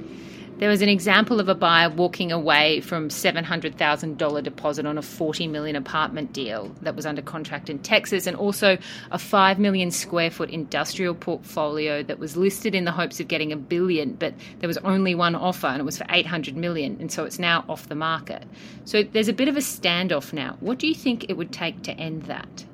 There 0.57 0.69
was 0.69 0.81
an 0.81 0.87
example 0.87 1.41
of 1.41 1.49
a 1.49 1.55
buyer 1.55 1.89
walking 1.89 2.31
away 2.31 2.79
from 2.79 3.09
$700,000 3.09 4.43
deposit 4.43 4.85
on 4.85 4.97
a 4.97 5.01
40 5.01 5.47
million 5.47 5.75
apartment 5.75 6.31
deal 6.31 6.73
that 6.81 6.95
was 6.95 7.05
under 7.05 7.21
contract 7.21 7.69
in 7.69 7.79
Texas 7.79 8.25
and 8.25 8.37
also 8.37 8.77
a 9.11 9.19
5 9.19 9.59
million 9.59 9.91
square 9.91 10.31
foot 10.31 10.49
industrial 10.49 11.13
portfolio 11.13 12.01
that 12.03 12.19
was 12.19 12.37
listed 12.37 12.73
in 12.73 12.85
the 12.85 12.91
hopes 12.93 13.19
of 13.19 13.27
getting 13.27 13.51
a 13.51 13.57
billion, 13.57 14.13
but 14.13 14.33
there 14.59 14.67
was 14.69 14.77
only 14.77 15.13
one 15.13 15.35
offer 15.35 15.67
and 15.67 15.81
it 15.81 15.83
was 15.83 15.97
for 15.97 16.05
800 16.09 16.55
million 16.55 16.95
and 17.01 17.11
so 17.11 17.25
it's 17.25 17.37
now 17.37 17.65
off 17.67 17.89
the 17.89 17.95
market. 17.95 18.45
So 18.85 19.03
there's 19.03 19.27
a 19.27 19.33
bit 19.33 19.49
of 19.49 19.57
a 19.57 19.59
standoff 19.61 20.31
now. 20.31 20.55
What 20.61 20.77
do 20.77 20.87
you 20.87 20.95
think 20.95 21.29
it 21.29 21.35
would 21.35 21.51
take 21.51 21.83
to 21.83 21.91
end 21.91 22.23
that? 22.23 22.65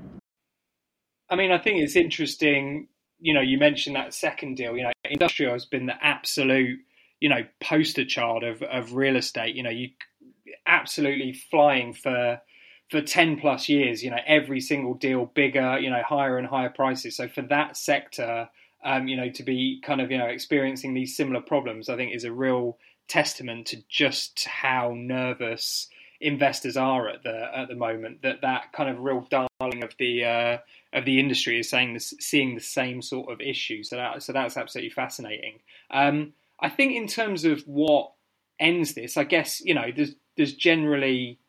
I 1.31 1.35
mean, 1.35 1.51
I 1.51 1.57
think 1.57 1.81
it's 1.81 1.95
interesting, 1.95 2.89
you 3.19 3.33
know, 3.33 3.41
you 3.41 3.57
mentioned 3.57 3.95
that 3.95 4.13
second 4.13 4.57
deal, 4.57 4.77
you 4.77 4.83
know, 4.83 4.91
industrial 5.05 5.53
has 5.53 5.65
been 5.65 5.87
the 5.87 5.95
absolute 6.05 6.77
you 7.21 7.29
know 7.29 7.45
poster 7.61 8.03
child 8.03 8.43
of 8.43 8.61
of 8.63 8.93
real 8.93 9.15
estate. 9.15 9.55
You 9.55 9.63
know, 9.63 9.69
you 9.69 9.91
absolutely 10.67 11.31
flying 11.33 11.93
for 11.93 12.41
for 12.89 13.01
10 13.01 13.39
plus 13.39 13.69
years, 13.69 14.03
you 14.03 14.11
know, 14.11 14.19
every 14.27 14.59
single 14.59 14.93
deal 14.93 15.25
bigger, 15.25 15.79
you 15.79 15.89
know, 15.89 16.01
higher 16.05 16.37
and 16.37 16.45
higher 16.45 16.69
prices. 16.69 17.15
So 17.15 17.29
for 17.29 17.41
that 17.43 17.77
sector, 17.77 18.49
um, 18.83 19.07
you 19.07 19.15
know, 19.15 19.29
to 19.29 19.43
be 19.43 19.79
kind 19.81 20.01
of, 20.01 20.11
you 20.11 20.17
know, 20.17 20.25
experiencing 20.25 20.93
these 20.93 21.15
similar 21.15 21.39
problems, 21.39 21.87
I 21.87 21.95
think 21.95 22.13
is 22.13 22.25
a 22.25 22.33
real 22.33 22.77
testament 23.07 23.67
to 23.67 23.77
just 23.87 24.45
how 24.45 24.93
nervous 24.93 25.87
investors 26.19 26.75
are 26.75 27.07
at 27.07 27.23
the 27.23 27.49
at 27.57 27.69
the 27.69 27.75
moment. 27.75 28.23
That 28.23 28.41
that 28.41 28.73
kind 28.73 28.89
of 28.89 28.99
real 28.99 29.25
darling 29.29 29.83
of 29.83 29.95
the 29.97 30.25
uh, 30.25 30.57
of 30.91 31.05
the 31.05 31.17
industry 31.17 31.59
is 31.59 31.69
saying 31.69 31.93
this, 31.93 32.13
seeing 32.19 32.55
the 32.55 32.61
same 32.61 33.01
sort 33.01 33.31
of 33.31 33.39
issue. 33.39 33.83
So 33.83 33.95
that 33.95 34.21
so 34.21 34.33
that's 34.33 34.57
absolutely 34.57 34.91
fascinating. 34.91 35.59
Um, 35.91 36.33
I 36.61 36.69
think 36.69 36.93
in 36.93 37.07
terms 37.07 37.45
of 37.45 37.61
what 37.63 38.11
ends 38.59 38.93
this, 38.93 39.17
I 39.17 39.23
guess 39.23 39.61
you 39.61 39.73
know 39.73 39.87
there's 39.95 40.15
there's 40.37 40.53
generally 40.53 41.39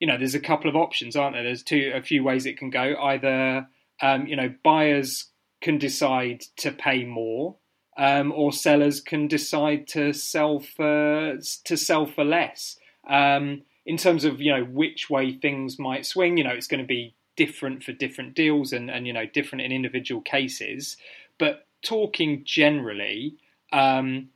you 0.00 0.06
know, 0.06 0.16
there's 0.16 0.34
a 0.34 0.40
couple 0.40 0.70
of 0.70 0.76
options, 0.76 1.16
aren't 1.16 1.34
there? 1.34 1.42
There's 1.42 1.62
two, 1.62 1.92
a 1.94 2.02
few 2.02 2.22
ways 2.22 2.46
it 2.46 2.56
can 2.56 2.70
go. 2.70 2.94
Either, 3.00 3.66
um, 4.00 4.26
you 4.26 4.36
know, 4.36 4.54
buyers 4.62 5.26
can 5.60 5.78
decide 5.78 6.42
to 6.58 6.70
pay 6.70 7.04
more, 7.04 7.56
um, 7.96 8.32
or 8.32 8.52
sellers 8.52 9.00
can 9.00 9.26
decide 9.26 9.88
to 9.88 10.12
sell 10.12 10.60
for 10.60 11.38
to 11.64 11.76
sell 11.76 12.06
for 12.06 12.24
less. 12.24 12.78
Um, 13.08 13.62
in 13.84 13.96
terms 13.96 14.24
of 14.24 14.40
you 14.40 14.54
know 14.54 14.64
which 14.64 15.10
way 15.10 15.32
things 15.32 15.78
might 15.78 16.06
swing, 16.06 16.36
you 16.36 16.44
know, 16.44 16.50
it's 16.50 16.68
going 16.68 16.82
to 16.82 16.86
be 16.86 17.14
different 17.36 17.82
for 17.82 17.92
different 17.92 18.34
deals 18.34 18.72
and 18.72 18.90
and 18.90 19.06
you 19.06 19.12
know 19.12 19.26
different 19.26 19.62
in 19.62 19.72
individual 19.72 20.20
cases. 20.20 20.96
But 21.38 21.66
talking 21.82 22.42
generally, 22.44 23.36
um, 23.72 24.28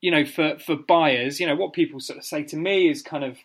you 0.00 0.10
know, 0.10 0.24
for 0.24 0.58
for 0.58 0.76
buyers, 0.76 1.40
you 1.40 1.46
know, 1.46 1.56
what 1.56 1.72
people 1.72 2.00
sort 2.00 2.18
of 2.18 2.24
say 2.24 2.44
to 2.44 2.56
me 2.56 2.88
is 2.88 3.02
kind 3.02 3.24
of 3.24 3.38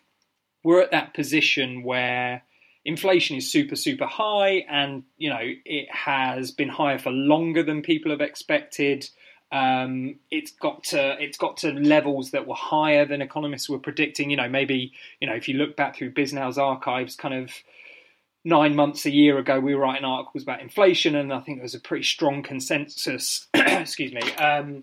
we're 0.64 0.80
at 0.82 0.90
that 0.92 1.14
position 1.14 1.82
where 1.82 2.42
inflation 2.84 3.36
is 3.36 3.50
super 3.50 3.76
super 3.76 4.06
high 4.06 4.64
and 4.68 5.04
you 5.16 5.30
know 5.30 5.40
it 5.40 5.88
has 5.90 6.50
been 6.50 6.68
higher 6.68 6.98
for 6.98 7.10
longer 7.10 7.62
than 7.62 7.82
people 7.82 8.10
have 8.10 8.20
expected. 8.20 9.08
Um, 9.50 10.16
it's 10.30 10.50
got 10.50 10.84
to 10.84 11.16
it's 11.22 11.36
got 11.36 11.58
to 11.58 11.72
levels 11.72 12.30
that 12.30 12.46
were 12.46 12.54
higher 12.54 13.04
than 13.04 13.20
economists 13.20 13.68
were 13.68 13.78
predicting. 13.78 14.30
You 14.30 14.36
know 14.36 14.48
maybe 14.48 14.92
you 15.20 15.28
know 15.28 15.34
if 15.34 15.48
you 15.48 15.56
look 15.56 15.76
back 15.76 15.96
through 15.96 16.12
Bisnow's 16.12 16.58
archives 16.58 17.16
kind 17.16 17.34
of 17.34 17.50
nine 18.44 18.74
months 18.74 19.06
a 19.06 19.10
year 19.10 19.38
ago 19.38 19.60
we 19.60 19.74
were 19.74 19.82
writing 19.82 20.04
articles 20.04 20.42
about 20.42 20.60
inflation 20.60 21.14
and 21.14 21.32
I 21.32 21.40
think 21.40 21.58
there 21.58 21.62
was 21.62 21.76
a 21.76 21.80
pretty 21.80 22.02
strong 22.02 22.42
consensus 22.42 23.46
excuse 23.54 24.12
me 24.12 24.20
um, 24.32 24.82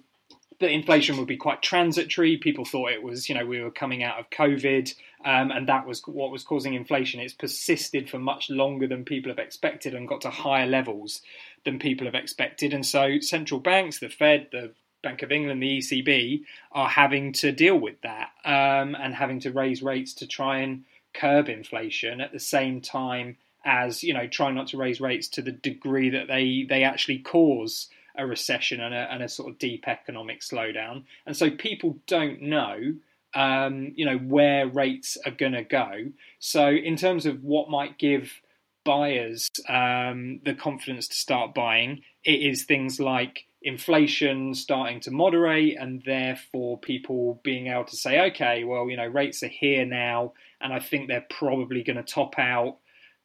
that 0.60 0.72
inflation 0.72 1.18
would 1.18 1.28
be 1.28 1.38
quite 1.38 1.62
transitory. 1.62 2.38
People 2.38 2.66
thought 2.66 2.92
it 2.92 3.02
was, 3.02 3.30
you 3.30 3.36
know, 3.36 3.46
we 3.46 3.62
were 3.62 3.72
coming 3.72 4.04
out 4.04 4.20
of 4.20 4.30
COVID, 4.30 4.94
um, 5.24 5.52
and 5.52 5.68
that 5.68 5.88
was 5.88 6.02
what 6.06 6.32
was 6.32 6.44
causing 6.44 6.74
inflation. 6.74 7.20
It's 7.20 7.34
persisted 7.34 8.10
for 8.10 8.20
much 8.20 8.50
longer 8.50 8.88
than 8.88 9.06
people 9.06 9.32
have 9.32 9.40
expected 9.40 9.94
and 9.94 10.08
got 10.08 10.22
to 10.22 10.30
higher 10.30 10.68
levels 10.68 11.22
than 11.66 11.80
people 11.80 12.06
have 12.06 12.16
expected. 12.16 12.74
And 12.74 12.86
so, 12.86 13.20
central 13.20 13.60
banks, 13.60 14.00
the 14.00 14.10
Fed, 14.10 14.50
the 14.52 14.74
Bank 15.02 15.22
of 15.22 15.32
England, 15.32 15.64
the 15.64 15.78
ECB, 15.78 16.44
are 16.74 16.90
having 16.90 17.32
to 17.34 17.52
deal 17.54 17.78
with 17.78 18.02
that 18.02 18.30
um, 18.44 18.96
and 18.96 19.16
having 19.16 19.40
to 19.42 19.52
raise 19.52 19.82
rates 19.82 20.14
to 20.16 20.28
try 20.28 20.60
and 20.60 20.84
curb 21.14 21.50
inflation 21.50 22.22
at 22.22 22.32
the 22.32 22.40
same 22.40 22.82
time 22.82 23.38
as 23.66 24.04
you 24.04 24.14
know 24.14 24.28
trying 24.28 24.56
not 24.56 24.68
to 24.68 24.78
raise 24.78 25.02
rates 25.02 25.28
to 25.28 25.42
the 25.42 25.52
degree 25.52 26.10
that 26.12 26.28
they 26.28 26.66
they 26.70 26.84
actually 26.84 27.20
cause 27.20 27.90
a 28.20 28.28
recession 28.28 28.82
and 28.82 28.94
a, 28.94 29.12
and 29.12 29.24
a 29.24 29.30
sort 29.30 29.50
of 29.50 29.58
deep 29.58 29.88
economic 29.88 30.42
slowdown. 30.42 31.04
And 31.26 31.36
so 31.36 31.50
people 31.50 31.98
don't 32.06 32.42
know, 32.42 32.94
um, 33.34 33.94
you 33.96 34.06
know, 34.06 34.18
where 34.18 34.68
rates 34.68 35.18
are 35.26 35.32
going 35.32 35.54
to 35.54 35.64
go. 35.64 36.12
So 36.40 36.68
in 36.68 36.98
terms 36.98 37.26
of 37.26 37.44
what 37.44 37.70
might 37.70 37.98
give 37.98 38.32
buyers 38.84 39.48
um, 39.68 40.42
the 40.44 40.54
confidence 40.54 41.08
to 41.08 41.16
start 41.16 41.54
buying, 41.54 42.02
it 42.24 42.42
is 42.42 42.64
things 42.64 43.00
like 43.00 43.46
inflation 43.62 44.54
starting 44.54 45.02
to 45.02 45.12
moderate 45.12 45.78
and 45.78 46.02
therefore 46.06 46.78
people 46.78 47.42
being 47.44 47.68
able 47.68 47.84
to 47.84 47.98
say 47.98 48.28
okay 48.32 48.64
well 48.64 48.90
you 48.90 48.96
know 48.96 49.06
rates 49.06 49.44
are 49.44 49.50
here 49.50 49.86
now 49.86 50.32
and 50.62 50.72
i 50.72 50.80
think 50.80 51.10
they're 51.10 51.26
probably 51.30 51.84
going 51.84 51.98
to 51.98 52.04
top 52.04 52.40
out 52.40 52.78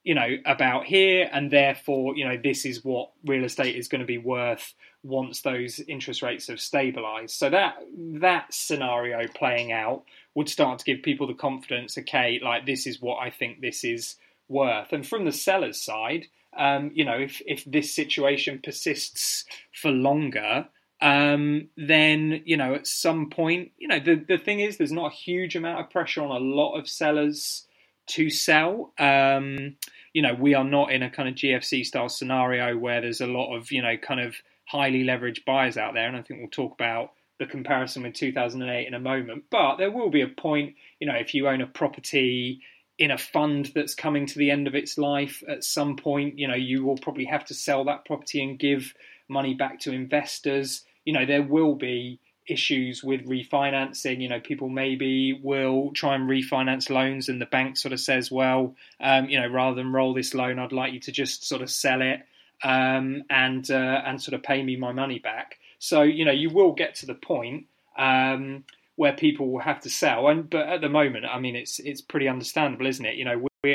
you 0.05 0.15
know 0.15 0.37
about 0.45 0.85
here 0.85 1.29
and 1.33 1.51
therefore 1.51 2.15
you 2.17 2.25
know 2.25 2.39
this 2.43 2.65
is 2.65 2.85
what 2.85 3.11
real 3.25 3.45
estate 3.45 3.75
is 3.75 3.89
going 3.89 4.01
to 4.03 4.07
be 4.07 4.19
worth 4.19 4.75
once 5.03 5.43
those 5.43 5.81
interest 5.81 6.23
rates 6.23 6.49
have 6.49 6.61
stabilized. 6.61 7.35
So 7.35 7.51
that 7.51 7.77
that 8.21 8.53
scenario 8.53 9.27
playing 9.35 9.73
out 9.73 10.05
would 10.35 10.49
start 10.49 10.79
to 10.79 10.85
give 10.85 11.03
people 11.03 11.27
the 11.27 11.35
confidence 11.35 11.99
okay 11.99 12.41
like 12.43 12.67
this 12.67 12.87
is 12.87 13.01
what 13.01 13.19
i 13.19 13.31
think 13.31 13.61
this 13.61 13.85
is 13.85 14.17
worth. 14.49 14.93
And 14.93 15.07
from 15.07 15.25
the 15.25 15.33
seller's 15.33 15.81
side 15.81 16.27
um, 16.57 16.91
you 16.95 17.05
know 17.05 17.19
if 17.19 17.43
if 17.47 17.65
this 17.65 17.95
situation 17.95 18.61
persists 18.63 19.45
for 19.73 19.91
longer 19.91 20.69
um, 21.01 21.69
then 21.77 22.43
you 22.45 22.57
know 22.57 22.75
at 22.75 22.87
some 22.87 23.29
point 23.31 23.73
you 23.79 23.89
know 23.89 23.99
the 23.99 24.15
the 24.17 24.39
thing 24.39 24.61
is 24.61 24.77
there's 24.77 24.93
not 24.93 25.13
a 25.13 25.17
huge 25.17 25.57
amount 25.57 25.81
of 25.81 25.91
pressure 25.91 26.23
on 26.23 26.31
a 26.31 26.45
lot 26.45 26.79
of 26.79 26.89
sellers 26.89 27.67
to 28.07 28.31
sell. 28.31 28.93
Um, 28.99 29.77
you 30.13 30.23
know, 30.23 30.35
we 30.35 30.55
are 30.55 30.65
not 30.65 30.93
in 30.93 31.03
a 31.03 31.11
kind 31.11 31.29
of 31.29 31.35
GFC 31.35 31.85
style 31.85 32.09
scenario 32.09 32.77
where 32.77 33.01
there's 33.01 33.21
a 33.21 33.27
lot 33.27 33.55
of, 33.55 33.73
you 33.73 33.83
know, 33.83 33.97
kind 33.97 34.21
of 34.21 34.37
highly 34.67 35.05
leveraged 35.05 35.45
buyers 35.45 35.77
out 35.77 35.95
there. 35.95 36.07
And 36.07 36.17
I 36.17 36.23
think 36.23 36.41
we'll 36.41 36.51
talk 36.51 36.73
about 36.73 37.13
the 37.39 37.47
comparison 37.47 38.05
with 38.05 38.15
2008 38.15 38.87
in 38.87 38.95
a 38.95 39.01
moment. 39.01 39.45
But 39.51 39.77
there 39.77 39.91
will 39.91 40.11
be 40.11 40.23
a 40.23 40.29
point, 40.29 40.75
you 41.01 41.07
know, 41.07 41.15
if 41.15 41.35
you 41.35 41.49
own 41.49 41.61
a 41.61 41.67
property 41.67 42.61
in 42.99 43.11
a 43.11 43.19
fund 43.19 43.73
that's 43.75 43.95
coming 43.95 44.25
to 44.27 44.39
the 44.39 44.51
end 44.51 44.69
of 44.69 44.75
its 44.75 44.97
life 44.97 45.43
at 45.49 45.65
some 45.65 45.97
point, 45.97 46.39
you 46.39 46.47
know, 46.47 46.55
you 46.55 46.85
will 46.85 46.99
probably 46.99 47.25
have 47.25 47.45
to 47.47 47.55
sell 47.55 47.85
that 47.85 48.05
property 48.05 48.43
and 48.43 48.59
give 48.59 48.95
money 49.29 49.55
back 49.55 49.81
to 49.81 49.93
investors. 49.93 50.85
You 51.05 51.13
know, 51.13 51.27
there 51.27 51.43
will 51.43 51.75
be 51.75 52.21
issues 52.47 53.03
with 53.03 53.27
refinancing. 53.27 54.21
You 54.21 54.29
know, 54.29 54.41
people 54.41 54.69
maybe 54.69 55.33
will 55.33 55.93
try 55.93 56.15
and 56.15 56.29
refinance 56.29 56.91
loans, 56.91 57.29
and 57.29 57.41
the 57.41 57.47
bank 57.47 57.77
sort 57.77 57.93
of 57.93 58.01
says, 58.01 58.31
"Well, 58.31 58.75
um, 59.01 59.29
you 59.29 59.41
know, 59.41 59.49
rather 59.49 59.77
than 59.77 59.93
roll 59.93 60.15
this 60.15 60.35
loan, 60.35 60.59
I'd 60.59 60.73
like 60.73 60.93
you 60.93 61.01
to 61.01 61.13
just 61.13 61.47
sort 61.47 61.63
of 61.63 61.71
sell 61.71 62.03
it 62.03 62.21
um, 62.63 63.25
and 63.31 63.69
uh, 63.71 64.03
and 64.05 64.21
sort 64.21 64.35
of 64.35 64.43
pay 64.43 64.63
me 64.63 64.77
my 64.77 64.93
money 64.93 65.19
back." 65.19 65.59
So 65.79 66.03
you 66.03 66.25
know, 66.25 66.33
you 66.33 66.51
will 66.51 66.73
get 66.73 66.97
to 66.97 67.07
the 67.07 67.15
point 67.15 67.67
um, 67.97 68.65
where 68.97 69.13
people 69.13 69.51
will 69.51 69.61
have 69.61 69.81
to 69.81 69.91
sell. 69.91 70.29
And 70.29 70.49
but 70.49 70.69
at 70.69 70.81
the 70.81 70.89
moment, 70.89 71.25
I 71.27 71.39
mean, 71.39 71.57
it's 71.57 71.79
it's 71.81 72.01
pretty 72.01 72.29
understandable, 72.29 72.87
isn't 72.87 73.05
it? 73.05 73.17
You 73.17 73.25
know, 73.25 73.47
we, 73.63 73.75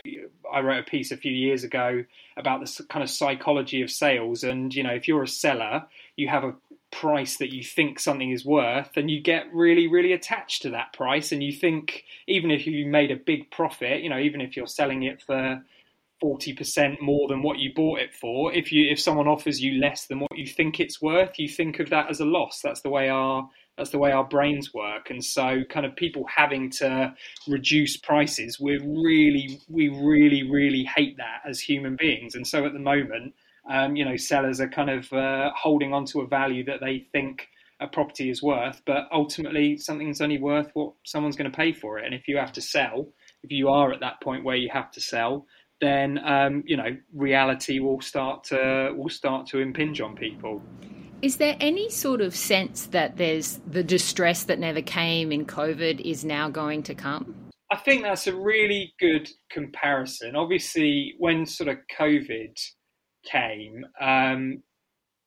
I 0.51 0.61
wrote 0.61 0.79
a 0.79 0.83
piece 0.83 1.11
a 1.11 1.17
few 1.17 1.31
years 1.31 1.63
ago 1.63 2.03
about 2.37 2.61
the 2.61 2.83
kind 2.89 3.03
of 3.03 3.09
psychology 3.09 3.81
of 3.81 3.91
sales, 3.91 4.43
and 4.43 4.73
you 4.73 4.83
know, 4.83 4.93
if 4.93 5.07
you're 5.07 5.23
a 5.23 5.27
seller, 5.27 5.85
you 6.15 6.27
have 6.29 6.43
a 6.43 6.55
price 6.91 7.37
that 7.37 7.53
you 7.53 7.63
think 7.63 7.99
something 7.99 8.31
is 8.31 8.43
worth 8.43 8.97
and 8.97 9.11
you 9.11 9.21
get 9.21 9.45
really 9.53 9.87
really 9.87 10.11
attached 10.11 10.63
to 10.63 10.71
that 10.71 10.91
price 10.91 11.31
and 11.31 11.43
you 11.43 11.53
think 11.53 12.03
even 12.27 12.49
if 12.49 12.65
you 12.65 12.85
made 12.87 13.11
a 13.11 13.15
big 13.15 13.51
profit 13.51 14.01
you 14.01 14.09
know 14.09 14.17
even 14.17 14.41
if 14.41 14.57
you're 14.57 14.67
selling 14.67 15.03
it 15.03 15.21
for 15.21 15.61
40% 16.21 16.99
more 17.01 17.27
than 17.29 17.41
what 17.41 17.59
you 17.59 17.73
bought 17.73 17.99
it 17.99 18.13
for 18.13 18.53
if 18.53 18.71
you 18.71 18.91
if 18.91 18.99
someone 18.99 19.27
offers 19.27 19.61
you 19.61 19.79
less 19.79 20.05
than 20.07 20.19
what 20.19 20.37
you 20.37 20.45
think 20.45 20.79
it's 20.79 21.01
worth 21.01 21.39
you 21.39 21.47
think 21.47 21.79
of 21.79 21.89
that 21.91 22.09
as 22.09 22.19
a 22.19 22.25
loss. 22.25 22.61
That's 22.61 22.81
the 22.81 22.89
way 22.89 23.09
our 23.09 23.49
that's 23.77 23.91
the 23.91 23.97
way 23.97 24.11
our 24.11 24.25
brains 24.25 24.73
work. 24.73 25.09
And 25.09 25.23
so 25.23 25.63
kind 25.69 25.85
of 25.85 25.95
people 25.95 26.25
having 26.27 26.69
to 26.71 27.13
reduce 27.47 27.95
prices 27.95 28.59
we're 28.59 28.83
really 28.83 29.61
we 29.69 29.87
really 29.87 30.43
really 30.43 30.83
hate 30.83 31.17
that 31.17 31.41
as 31.47 31.59
human 31.61 31.95
beings. 31.95 32.35
And 32.35 32.45
so 32.45 32.65
at 32.65 32.73
the 32.73 32.79
moment 32.79 33.33
um, 33.69 33.95
you 33.95 34.03
know, 34.03 34.17
sellers 34.17 34.59
are 34.59 34.67
kind 34.67 34.89
of 34.89 35.11
uh, 35.13 35.51
holding 35.55 35.93
on 35.93 36.05
to 36.05 36.21
a 36.21 36.27
value 36.27 36.65
that 36.65 36.79
they 36.81 37.07
think 37.11 37.47
a 37.79 37.87
property 37.87 38.29
is 38.29 38.43
worth, 38.43 38.81
but 38.85 39.07
ultimately 39.11 39.77
something's 39.77 40.19
only 40.19 40.37
worth 40.37 40.69
what 40.73 40.93
someone's 41.05 41.35
going 41.35 41.49
to 41.49 41.55
pay 41.55 41.71
for 41.71 41.97
it. 41.99 42.05
And 42.05 42.13
if 42.13 42.27
you 42.27 42.37
have 42.37 42.51
to 42.53 42.61
sell, 42.61 43.07
if 43.43 43.51
you 43.51 43.69
are 43.69 43.93
at 43.93 44.01
that 44.01 44.21
point 44.21 44.43
where 44.43 44.55
you 44.55 44.69
have 44.73 44.91
to 44.91 45.01
sell, 45.01 45.45
then 45.79 46.19
um, 46.25 46.63
you 46.65 46.75
know 46.75 46.97
reality 47.13 47.79
will 47.79 48.01
start 48.01 48.43
to 48.45 48.93
will 48.97 49.09
start 49.09 49.47
to 49.47 49.59
impinge 49.59 50.01
on 50.01 50.15
people. 50.15 50.61
Is 51.21 51.37
there 51.37 51.55
any 51.59 51.89
sort 51.89 52.21
of 52.21 52.35
sense 52.35 52.87
that 52.87 53.17
there's 53.17 53.59
the 53.67 53.83
distress 53.83 54.43
that 54.43 54.59
never 54.59 54.81
came 54.81 55.31
in 55.31 55.45
COVID 55.45 56.01
is 56.01 56.23
now 56.25 56.49
going 56.49 56.83
to 56.83 56.95
come? 56.95 57.35
I 57.71 57.77
think 57.77 58.03
that's 58.03 58.25
a 58.27 58.35
really 58.35 58.93
good 58.99 59.29
comparison. 59.51 60.35
Obviously, 60.35 61.13
when 61.17 61.45
sort 61.45 61.69
of 61.69 61.77
COVID 61.97 62.57
came, 63.23 63.85
um, 63.99 64.63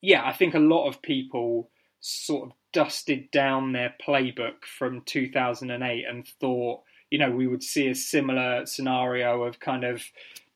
yeah, 0.00 0.24
I 0.24 0.32
think 0.32 0.54
a 0.54 0.58
lot 0.58 0.88
of 0.88 1.02
people 1.02 1.70
sort 2.00 2.48
of 2.48 2.56
dusted 2.72 3.30
down 3.30 3.72
their 3.72 3.94
playbook 4.04 4.64
from 4.64 5.02
2008 5.02 6.04
and 6.08 6.26
thought, 6.40 6.80
you 7.10 7.18
know, 7.18 7.30
we 7.30 7.46
would 7.46 7.62
see 7.62 7.88
a 7.88 7.94
similar 7.94 8.66
scenario 8.66 9.44
of 9.44 9.60
kind 9.60 9.84
of 9.84 10.02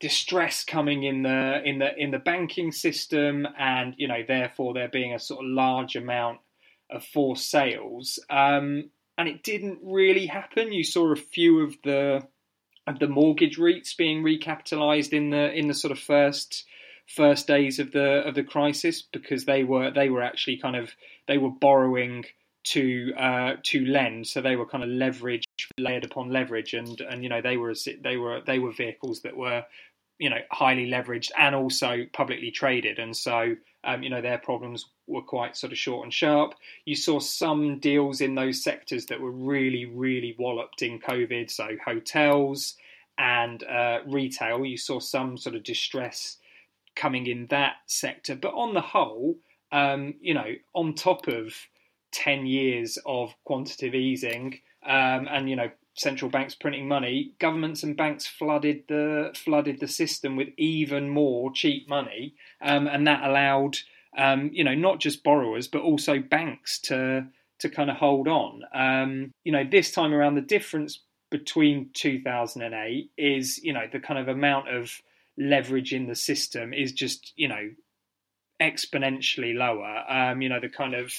distress 0.01 0.65
coming 0.65 1.05
in 1.05 1.23
the 1.23 1.63
in 1.65 1.79
the 1.79 1.97
in 1.97 2.11
the 2.11 2.19
banking 2.19 2.73
system, 2.73 3.47
and 3.59 3.95
you 3.97 4.09
know, 4.09 4.23
therefore 4.27 4.75
there 4.75 4.89
being 4.89 5.15
a 5.15 5.19
sort 5.19 5.45
of 5.45 5.51
large 5.51 5.97
amount 5.97 6.41
of 6.91 7.05
forced 7.05 7.51
sales, 7.51 8.19
um, 8.31 8.91
and 9.19 9.29
it 9.29 9.43
didn't 9.43 9.79
really 9.83 10.27
happen. 10.27 10.73
You 10.73 10.85
saw 10.85 11.13
a 11.13 11.17
few 11.17 11.61
of 11.61 11.77
the 11.85 12.27
of 12.87 12.99
the 12.99 13.09
mortgage 13.09 13.59
REITs 13.59 13.97
being 13.97 14.23
recapitalized 14.23 15.13
in 15.13 15.31
the 15.31 15.53
in 15.53 15.69
the 15.69 15.75
sort 15.75 15.93
of 15.93 15.99
first 15.99 16.65
first 17.07 17.47
days 17.47 17.79
of 17.79 17.93
the 17.93 18.27
of 18.27 18.35
the 18.35 18.43
crisis 18.43 19.03
because 19.03 19.45
they 19.45 19.65
were 19.65 19.91
they 19.91 20.09
were 20.09 20.23
actually 20.23 20.57
kind 20.57 20.77
of 20.77 20.91
they 21.29 21.39
were 21.39 21.51
borrowing 21.51 22.25
to 22.67 23.13
uh, 23.17 23.55
to 23.63 23.87
lend, 23.87 24.27
so 24.27 24.41
they 24.41 24.57
were 24.57 24.67
kind 24.67 24.83
of 24.83 24.91
leverage 24.91 25.45
layered 25.79 26.05
upon 26.05 26.31
leverage, 26.31 26.75
and 26.75 27.01
and 27.01 27.23
you 27.23 27.29
know 27.29 27.41
they 27.41 27.57
were 27.57 27.75
they 28.03 28.17
were 28.17 28.41
they 28.45 28.59
were 28.59 28.73
vehicles 28.73 29.23
that 29.23 29.37
were 29.37 29.65
you 30.19 30.31
know 30.31 30.41
highly 30.51 30.89
leveraged 30.89 31.31
and 31.39 31.55
also 31.55 32.05
publicly 32.13 32.51
traded, 32.51 32.99
and 32.99 33.17
so 33.17 33.55
um, 33.85 34.03
you 34.03 34.11
know 34.11 34.21
their 34.21 34.39
problems 34.39 34.87
were 35.07 35.23
quite 35.23 35.57
sort 35.57 35.73
of 35.73 35.79
short 35.79 36.05
and 36.05 36.13
sharp. 36.13 36.55
You 36.85 36.97
saw 36.97 37.21
some 37.21 37.79
deals 37.79 38.21
in 38.21 38.35
those 38.35 38.65
sectors 38.65 39.07
that 39.07 39.21
were 39.21 39.31
really 39.31 39.87
really 39.87 40.35
walloped 40.37 40.83
in 40.83 40.99
COVID, 40.99 41.51
so 41.51 41.69
hotels 41.85 42.75
and 43.17 43.63
uh, 43.63 44.01
retail. 44.09 44.65
You 44.65 44.77
saw 44.77 44.99
some 44.99 45.39
sort 45.39 45.55
of 45.55 45.63
distress 45.63 46.39
coming 46.97 47.27
in 47.27 47.47
that 47.47 47.77
sector, 47.87 48.35
but 48.35 48.55
on 48.55 48.75
the 48.75 48.81
whole, 48.81 49.37
um, 49.71 50.15
you 50.21 50.35
know, 50.35 50.55
on 50.75 50.95
top 50.95 51.29
of 51.29 51.55
10 52.13 52.47
years 52.47 52.99
of 53.07 53.35
quantitative 53.45 53.95
easing 53.95 54.61
um, 54.85 55.29
and, 55.31 55.49
you 55.49 55.57
know, 55.57 55.71
central 55.95 56.31
banks 56.31 56.55
printing 56.55 56.89
money, 56.89 57.33
governments 57.39 57.83
and 57.83 57.97
banks 57.97 58.27
flooded 58.27 58.85
the 58.89 59.31
flooded 59.35 59.81
the 59.81 59.89
system 59.89 60.37
with 60.37 60.49
even 60.59 61.09
more 61.09 61.51
cheap 61.53 61.89
money, 61.89 62.35
um, 62.61 62.87
and 62.87 63.07
that 63.07 63.25
allowed 63.25 63.77
um, 64.17 64.51
you 64.53 64.63
know 64.63 64.75
not 64.75 65.01
just 65.01 65.25
borrowers 65.25 65.69
but 65.69 65.81
also 65.81 66.19
banks 66.19 66.79
to 66.79 67.27
to 67.59 67.71
kind 67.71 67.91
of 67.91 67.97
hold 67.97 68.29
on. 68.29 68.63
Um, 68.75 69.33
you 69.45 69.53
know, 69.53 69.65
this 69.65 69.91
time 69.91 70.13
around, 70.13 70.35
the 70.35 70.43
difference 70.43 71.01
between 71.31 71.91
2008 71.95 73.11
is 73.17 73.59
you 73.59 73.73
know 73.73 73.87
the 73.91 74.01
kind 74.01 74.21
of 74.21 74.29
amount 74.29 74.69
of 74.69 74.91
leverage 75.39 75.93
in 75.93 76.07
the 76.07 76.15
system 76.15 76.73
is 76.73 76.93
just 76.93 77.33
you 77.37 77.49
know 77.49 77.71
exponentially 78.61 79.55
lower. 79.55 80.05
Um, 80.09 80.43
you 80.43 80.49
know, 80.49 80.61
the 80.61 80.69
kind 80.69 80.95
of 80.95 81.13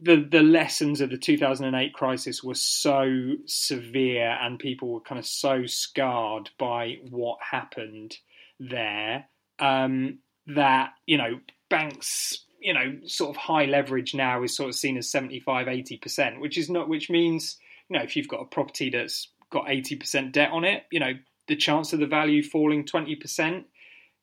the 0.00 0.16
the 0.16 0.42
lessons 0.42 1.00
of 1.00 1.10
the 1.10 1.18
2008 1.18 1.92
crisis 1.92 2.42
were 2.42 2.54
so 2.54 3.34
severe 3.46 4.36
and 4.40 4.58
people 4.58 4.88
were 4.92 5.00
kind 5.00 5.18
of 5.18 5.26
so 5.26 5.66
scarred 5.66 6.50
by 6.58 6.98
what 7.10 7.38
happened 7.50 8.16
there 8.58 9.26
um, 9.58 10.18
that 10.46 10.90
you 11.06 11.18
know 11.18 11.38
banks 11.68 12.44
you 12.60 12.72
know 12.72 12.96
sort 13.04 13.30
of 13.30 13.36
high 13.36 13.66
leverage 13.66 14.14
now 14.14 14.42
is 14.42 14.56
sort 14.56 14.68
of 14.68 14.74
seen 14.74 14.96
as 14.96 15.10
75 15.10 15.66
80% 15.66 16.40
which 16.40 16.56
is 16.56 16.70
not 16.70 16.88
which 16.88 17.10
means 17.10 17.58
you 17.88 17.96
know 17.96 18.02
if 18.02 18.16
you've 18.16 18.28
got 18.28 18.40
a 18.40 18.46
property 18.46 18.90
that's 18.90 19.28
got 19.50 19.66
80% 19.66 20.32
debt 20.32 20.50
on 20.52 20.64
it 20.64 20.84
you 20.90 21.00
know 21.00 21.12
the 21.52 21.56
chance 21.56 21.92
of 21.92 22.00
the 22.00 22.06
value 22.06 22.42
falling 22.42 22.84
20% 22.84 23.64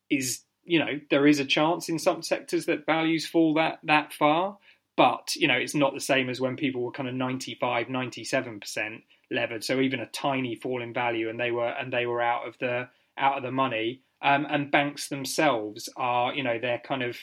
is 0.09 0.41
you 0.63 0.79
know 0.79 0.99
there 1.11 1.27
is 1.27 1.39
a 1.39 1.45
chance 1.45 1.87
in 1.87 1.99
some 1.99 2.23
sectors 2.23 2.65
that 2.65 2.85
values 2.85 3.27
fall 3.27 3.53
that 3.53 3.79
that 3.83 4.11
far 4.13 4.57
but 4.97 5.35
you 5.35 5.47
know 5.47 5.53
it's 5.53 5.75
not 5.75 5.93
the 5.93 5.99
same 5.99 6.27
as 6.27 6.41
when 6.41 6.55
people 6.55 6.81
were 6.81 6.91
kind 6.91 7.07
of 7.07 7.13
95 7.13 7.87
97% 7.87 9.01
levered 9.29 9.63
so 9.63 9.79
even 9.79 9.99
a 9.99 10.07
tiny 10.07 10.55
fall 10.55 10.81
in 10.81 10.91
value 10.91 11.29
and 11.29 11.39
they 11.39 11.51
were 11.51 11.69
and 11.69 11.93
they 11.93 12.07
were 12.07 12.21
out 12.21 12.47
of 12.47 12.57
the 12.59 12.89
out 13.19 13.37
of 13.37 13.43
the 13.43 13.51
money. 13.51 14.01
Um, 14.21 14.45
and 14.49 14.71
banks 14.71 15.07
themselves 15.07 15.87
are 15.95 16.33
you 16.33 16.43
know 16.43 16.57
they're 16.59 16.81
kind 16.83 17.03
of 17.03 17.17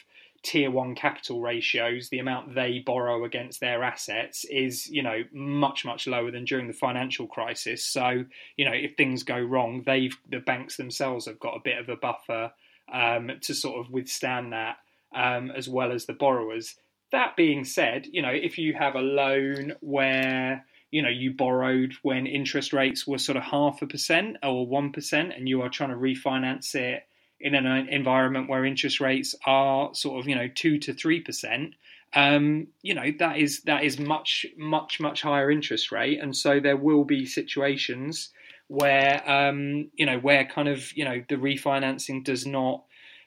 tier 0.47 0.71
one 0.71 0.95
capital 0.95 1.41
ratios 1.41 2.09
the 2.09 2.21
amount 2.21 2.55
they 2.55 2.79
borrow 2.79 3.25
against 3.25 3.59
their 3.59 3.83
assets 3.83 4.45
is 4.45 4.89
you 4.89 5.03
know 5.03 5.25
much 5.33 5.85
much 5.85 6.07
lower 6.07 6.31
than 6.31 6.45
during 6.45 6.69
the 6.69 6.73
financial 6.73 7.27
crisis. 7.27 7.85
So 7.85 8.25
you 8.57 8.65
know 8.65 8.73
if 8.73 8.97
things 8.97 9.25
go 9.25 9.39
wrong 9.39 9.83
they've 9.85 10.17
the 10.31 10.39
banks 10.39 10.77
themselves 10.77 11.27
have 11.27 11.41
got 11.41 11.57
a 11.57 11.61
bit 11.65 11.79
of 11.79 11.89
a 11.89 11.97
buffer 11.97 12.53
um, 12.93 13.33
to 13.43 13.55
sort 13.55 13.85
of 13.85 13.93
withstand 13.93 14.53
that 14.53 14.77
um, 15.13 15.51
as 15.51 15.69
well 15.69 15.91
as 15.91 16.07
the 16.07 16.13
borrowers. 16.13 16.77
That 17.11 17.37
being 17.37 17.65
said, 17.65 18.07
you 18.07 18.23
know, 18.23 18.31
if 18.31 18.59
you 18.59 18.75
have 18.75 18.95
a 18.95 19.01
loan 19.01 19.75
where 19.81 20.65
you 20.93 21.03
know 21.03 21.09
you 21.09 21.33
borrowed 21.33 21.95
when 22.03 22.27
interest 22.27 22.73
rates 22.73 23.05
were 23.05 23.19
sort 23.19 23.37
of 23.37 23.43
half 23.43 23.83
a 23.83 23.87
percent 23.87 24.37
or 24.45 24.65
one 24.65 24.93
percent, 24.93 25.33
and 25.37 25.49
you 25.49 25.63
are 25.63 25.69
trying 25.69 25.91
to 25.91 25.97
refinance 25.97 26.77
it 26.77 27.03
in 27.41 27.55
an 27.55 27.89
environment 27.89 28.49
where 28.49 28.65
interest 28.65 29.01
rates 29.01 29.35
are 29.45 29.95
sort 29.95 30.21
of 30.21 30.29
you 30.29 30.35
know 30.35 30.49
two 30.55 30.79
to 30.79 30.93
three 30.93 31.21
percent, 31.21 31.75
um, 32.15 32.69
you 32.83 32.95
know 32.95 33.11
that 33.19 33.39
is 33.39 33.63
that 33.63 33.85
is 33.85 33.99
much 33.99 34.47
much 34.57 35.01
much 35.01 35.23
higher 35.23 35.51
interest 35.51 35.93
rate, 35.93 36.21
and 36.21 36.37
so 36.37 36.61
there 36.61 36.77
will 36.77 37.05
be 37.05 37.27
situations 37.27 38.31
where 38.69 39.23
um, 39.31 39.91
you 39.95 40.07
know 40.07 40.19
where 40.19 40.45
kind 40.45 40.69
of 40.69 40.97
you 40.97 41.05
know 41.05 41.23
the 41.29 41.37
refinancing 41.37 42.25
does 42.25 42.47
not 42.47 42.85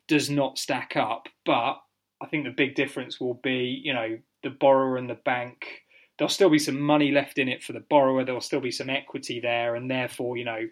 does 0.08 0.30
not 0.30 0.58
stack 0.58 0.98
up, 0.98 1.30
but 1.46 1.82
I 2.22 2.26
think 2.28 2.44
the 2.44 2.52
big 2.52 2.76
difference 2.76 3.20
will 3.20 3.36
be, 3.36 3.82
you 3.84 3.94
know, 3.94 4.18
the 4.44 4.50
borrower 4.50 4.98
and 4.98 5.10
the 5.10 5.16
bank. 5.16 5.84
There'll 6.18 6.30
still 6.30 6.50
be 6.50 6.60
some 6.60 6.82
money 6.82 7.12
left 7.12 7.38
in 7.38 7.48
it 7.48 7.64
for 7.64 7.72
the 7.72 7.80
borrower. 7.80 8.26
There'll 8.26 8.42
still 8.42 8.60
be 8.60 8.72
some 8.72 8.90
equity 8.90 9.40
there, 9.40 9.76
and 9.76 9.90
therefore, 9.90 10.36
you 10.36 10.44
know, 10.44 10.68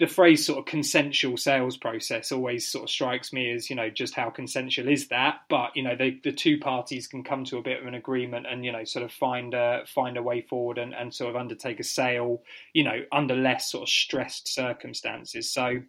the 0.00 0.06
phrase 0.06 0.44
sort 0.44 0.58
of 0.58 0.64
consensual 0.64 1.36
sales 1.36 1.76
process 1.76 2.32
always 2.32 2.66
sort 2.66 2.84
of 2.84 2.90
strikes 2.90 3.32
me 3.32 3.52
as 3.52 3.70
you 3.70 3.76
know 3.76 3.88
just 3.88 4.14
how 4.14 4.30
consensual 4.30 4.88
is 4.88 5.08
that 5.08 5.42
but 5.48 5.70
you 5.76 5.82
know 5.82 5.94
they, 5.94 6.18
the 6.24 6.32
two 6.32 6.58
parties 6.58 7.06
can 7.06 7.22
come 7.22 7.44
to 7.44 7.58
a 7.58 7.62
bit 7.62 7.80
of 7.80 7.86
an 7.86 7.94
agreement 7.94 8.46
and 8.50 8.64
you 8.64 8.72
know 8.72 8.82
sort 8.82 9.04
of 9.04 9.12
find 9.12 9.54
a 9.54 9.82
find 9.86 10.16
a 10.16 10.22
way 10.22 10.40
forward 10.40 10.78
and, 10.78 10.94
and 10.94 11.14
sort 11.14 11.30
of 11.30 11.36
undertake 11.36 11.78
a 11.78 11.84
sale 11.84 12.42
you 12.72 12.82
know 12.82 13.02
under 13.12 13.36
less 13.36 13.70
sort 13.70 13.82
of 13.82 13.88
stressed 13.88 14.52
circumstances 14.52 15.52
so 15.52 15.80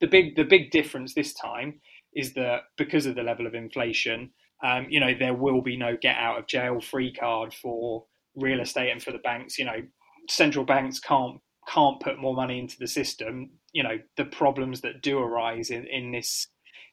the 0.00 0.06
big 0.06 0.36
the 0.36 0.44
big 0.44 0.70
difference 0.70 1.14
this 1.14 1.32
time 1.32 1.80
is 2.14 2.34
that 2.34 2.62
because 2.76 3.06
of 3.06 3.14
the 3.14 3.22
level 3.22 3.46
of 3.46 3.54
inflation, 3.54 4.30
um, 4.62 4.86
you 4.88 5.00
know, 5.00 5.14
there 5.18 5.34
will 5.34 5.62
be 5.62 5.76
no 5.76 5.96
get 5.96 6.16
out 6.16 6.38
of 6.38 6.46
jail 6.46 6.80
free 6.80 7.12
card 7.12 7.54
for 7.54 8.04
real 8.34 8.60
estate 8.60 8.90
and 8.90 9.02
for 9.02 9.12
the 9.12 9.18
banks. 9.18 9.58
You 9.58 9.66
know, 9.66 9.82
central 10.28 10.64
banks 10.64 10.98
can't 10.98 11.40
can't 11.72 12.00
put 12.00 12.18
more 12.18 12.34
money 12.34 12.58
into 12.58 12.78
the 12.78 12.88
system. 12.88 13.50
You 13.72 13.82
know, 13.82 13.98
the 14.16 14.24
problems 14.24 14.80
that 14.80 15.02
do 15.02 15.18
arise 15.18 15.70
in, 15.70 15.86
in 15.86 16.12
this 16.12 16.48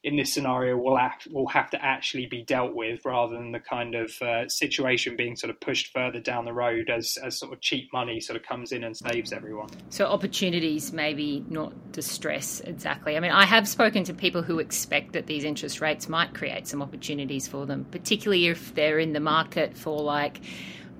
in 0.06 0.14
this 0.14 0.32
scenario 0.32 0.76
will 0.76 0.96
act, 0.96 1.26
will 1.32 1.48
have 1.48 1.68
to 1.68 1.84
actually 1.84 2.26
be 2.26 2.44
dealt 2.44 2.76
with 2.76 3.00
rather 3.04 3.34
than 3.34 3.50
the 3.50 3.58
kind 3.58 3.96
of 3.96 4.12
uh, 4.22 4.48
situation 4.48 5.16
being 5.16 5.34
sort 5.34 5.50
of 5.50 5.58
pushed 5.58 5.92
further 5.92 6.20
down 6.20 6.44
the 6.44 6.52
road 6.52 6.88
as, 6.88 7.18
as 7.24 7.36
sort 7.36 7.52
of 7.52 7.60
cheap 7.60 7.92
money 7.92 8.20
sort 8.20 8.36
of 8.36 8.46
comes 8.46 8.70
in 8.70 8.84
and 8.84 8.96
saves 8.96 9.32
everyone. 9.32 9.68
So 9.88 10.06
opportunities, 10.06 10.92
maybe 10.92 11.44
not 11.48 11.90
distress 11.90 12.60
exactly. 12.60 13.16
I 13.16 13.20
mean, 13.20 13.32
I 13.32 13.46
have 13.46 13.66
spoken 13.66 14.04
to 14.04 14.14
people 14.14 14.42
who 14.42 14.60
expect 14.60 15.12
that 15.14 15.26
these 15.26 15.42
interest 15.42 15.80
rates 15.80 16.08
might 16.08 16.34
create 16.34 16.68
some 16.68 16.82
opportunities 16.82 17.48
for 17.48 17.66
them, 17.66 17.84
particularly 17.90 18.46
if 18.46 18.76
they're 18.76 19.00
in 19.00 19.12
the 19.12 19.18
market 19.18 19.76
for 19.76 20.00
like 20.02 20.40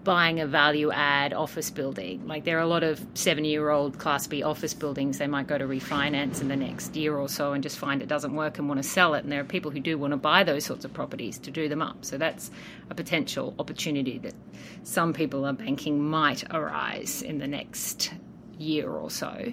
buying 0.07 0.38
a 0.38 0.47
value 0.47 0.92
add 0.92 1.33
office 1.33 1.69
building. 1.69 2.25
Like 2.29 2.45
there 2.45 2.57
are 2.59 2.62
a 2.62 2.66
lot 2.66 2.85
of 2.85 3.05
seven 3.14 3.45
year 3.45 3.71
old 3.71 3.99
Class 3.99 4.29
B 4.29 4.40
office 4.40 4.73
buildings 4.73 5.19
they 5.19 5.27
might 5.27 5.49
go 5.49 5.59
to 5.59 5.64
refinance 5.64 6.40
in 6.40 6.47
the 6.47 6.55
next 6.55 6.95
year 6.95 7.16
or 7.16 7.29
so 7.29 7.53
and 7.53 7.61
just 7.61 7.77
find 7.77 8.01
it 8.01 8.07
doesn't 8.07 8.33
work 8.33 8.57
and 8.61 8.69
want 8.69 8.81
to 8.81 8.88
sell 8.88 9.14
it. 9.14 9.25
And 9.25 9.33
there 9.33 9.40
are 9.40 9.45
people 9.45 9.73
who 9.73 9.81
do 9.81 9.99
want 9.99 10.12
to 10.12 10.16
buy 10.16 10.45
those 10.45 10.64
sorts 10.64 10.85
of 10.85 10.95
properties 10.95 11.40
to 11.40 11.51
do 11.51 11.69
them 11.69 11.83
up. 11.83 12.05
So 12.05 12.19
that's 12.19 12.53
a 12.88 12.95
potential 12.95 13.53
opportunity 13.59 14.19
that 14.19 14.35
some 14.85 15.12
people 15.12 15.45
are 15.45 15.53
banking 15.53 16.01
might 16.01 16.45
arise 16.55 17.21
in 17.21 17.38
the 17.38 17.49
next 17.49 18.14
year 18.59 18.88
or 18.88 19.11
so. 19.11 19.53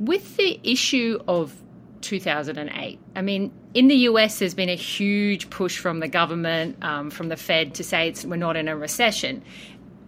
With 0.00 0.38
the 0.38 0.58
issue 0.64 1.20
of 1.28 1.54
2008. 2.04 2.98
I 3.16 3.22
mean, 3.22 3.52
in 3.74 3.88
the 3.88 3.96
US, 4.08 4.38
there's 4.38 4.54
been 4.54 4.68
a 4.68 4.76
huge 4.76 5.50
push 5.50 5.78
from 5.78 6.00
the 6.00 6.08
government, 6.08 6.82
um, 6.84 7.10
from 7.10 7.28
the 7.28 7.36
Fed, 7.36 7.74
to 7.74 7.84
say 7.84 8.12
we're 8.24 8.36
not 8.36 8.56
in 8.56 8.68
a 8.68 8.76
recession. 8.76 9.42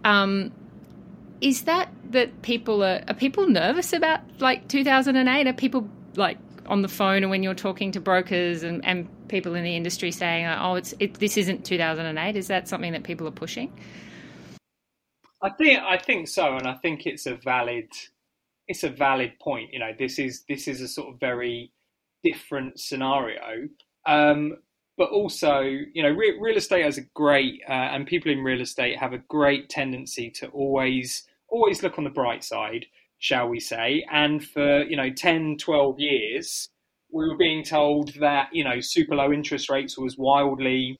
Um, 0.03 0.51
is 1.41 1.63
that 1.63 1.91
that 2.11 2.41
people 2.41 2.83
are 2.83 3.03
are 3.07 3.13
people 3.13 3.47
nervous 3.47 3.93
about 3.93 4.21
like 4.39 4.67
2008? 4.67 5.47
Are 5.47 5.53
people 5.53 5.89
like 6.15 6.37
on 6.65 6.81
the 6.81 6.87
phone 6.87 7.23
and 7.23 7.29
when 7.29 7.43
you're 7.43 7.53
talking 7.53 7.91
to 7.93 7.99
brokers 7.99 8.63
and, 8.63 8.83
and 8.85 9.07
people 9.27 9.55
in 9.55 9.63
the 9.63 9.75
industry 9.75 10.11
saying, 10.11 10.45
"Oh, 10.45 10.75
it's 10.75 10.93
it, 10.99 11.15
this 11.15 11.37
isn't 11.37 11.65
2008"? 11.65 12.35
Is 12.35 12.47
that 12.47 12.67
something 12.67 12.93
that 12.93 13.03
people 13.03 13.27
are 13.27 13.31
pushing? 13.31 13.71
I 15.41 15.49
think 15.49 15.81
I 15.81 15.97
think 15.97 16.27
so, 16.27 16.55
and 16.55 16.67
I 16.67 16.75
think 16.75 17.05
it's 17.05 17.25
a 17.25 17.35
valid 17.35 17.89
it's 18.67 18.83
a 18.83 18.89
valid 18.89 19.39
point. 19.39 19.73
You 19.73 19.79
know, 19.79 19.91
this 19.97 20.19
is 20.19 20.43
this 20.47 20.67
is 20.67 20.81
a 20.81 20.87
sort 20.87 21.13
of 21.13 21.19
very 21.19 21.71
different 22.31 22.79
scenario. 22.79 23.67
Um, 24.05 24.57
but 24.97 25.09
also, 25.09 25.59
you 25.61 26.01
know, 26.01 26.09
re- 26.09 26.37
real 26.39 26.57
estate 26.57 26.83
has 26.83 26.97
a 26.97 27.03
great, 27.13 27.61
uh, 27.69 27.71
and 27.71 28.07
people 28.07 28.31
in 28.31 28.43
real 28.43 28.61
estate 28.61 28.97
have 28.97 29.13
a 29.13 29.19
great 29.29 29.69
tendency 29.69 30.31
to 30.31 30.47
always, 30.47 31.23
always 31.49 31.83
look 31.83 31.97
on 31.97 32.03
the 32.03 32.09
bright 32.09 32.43
side, 32.43 32.85
shall 33.19 33.47
we 33.47 33.59
say. 33.59 34.03
And 34.11 34.43
for, 34.43 34.83
you 34.83 34.97
know, 34.97 35.11
10, 35.11 35.57
12 35.59 35.99
years, 35.99 36.69
we 37.11 37.27
were 37.27 37.37
being 37.37 37.63
told 37.63 38.13
that, 38.19 38.49
you 38.51 38.63
know, 38.63 38.79
super 38.79 39.15
low 39.15 39.31
interest 39.31 39.69
rates 39.69 39.97
was 39.97 40.17
wildly, 40.17 40.99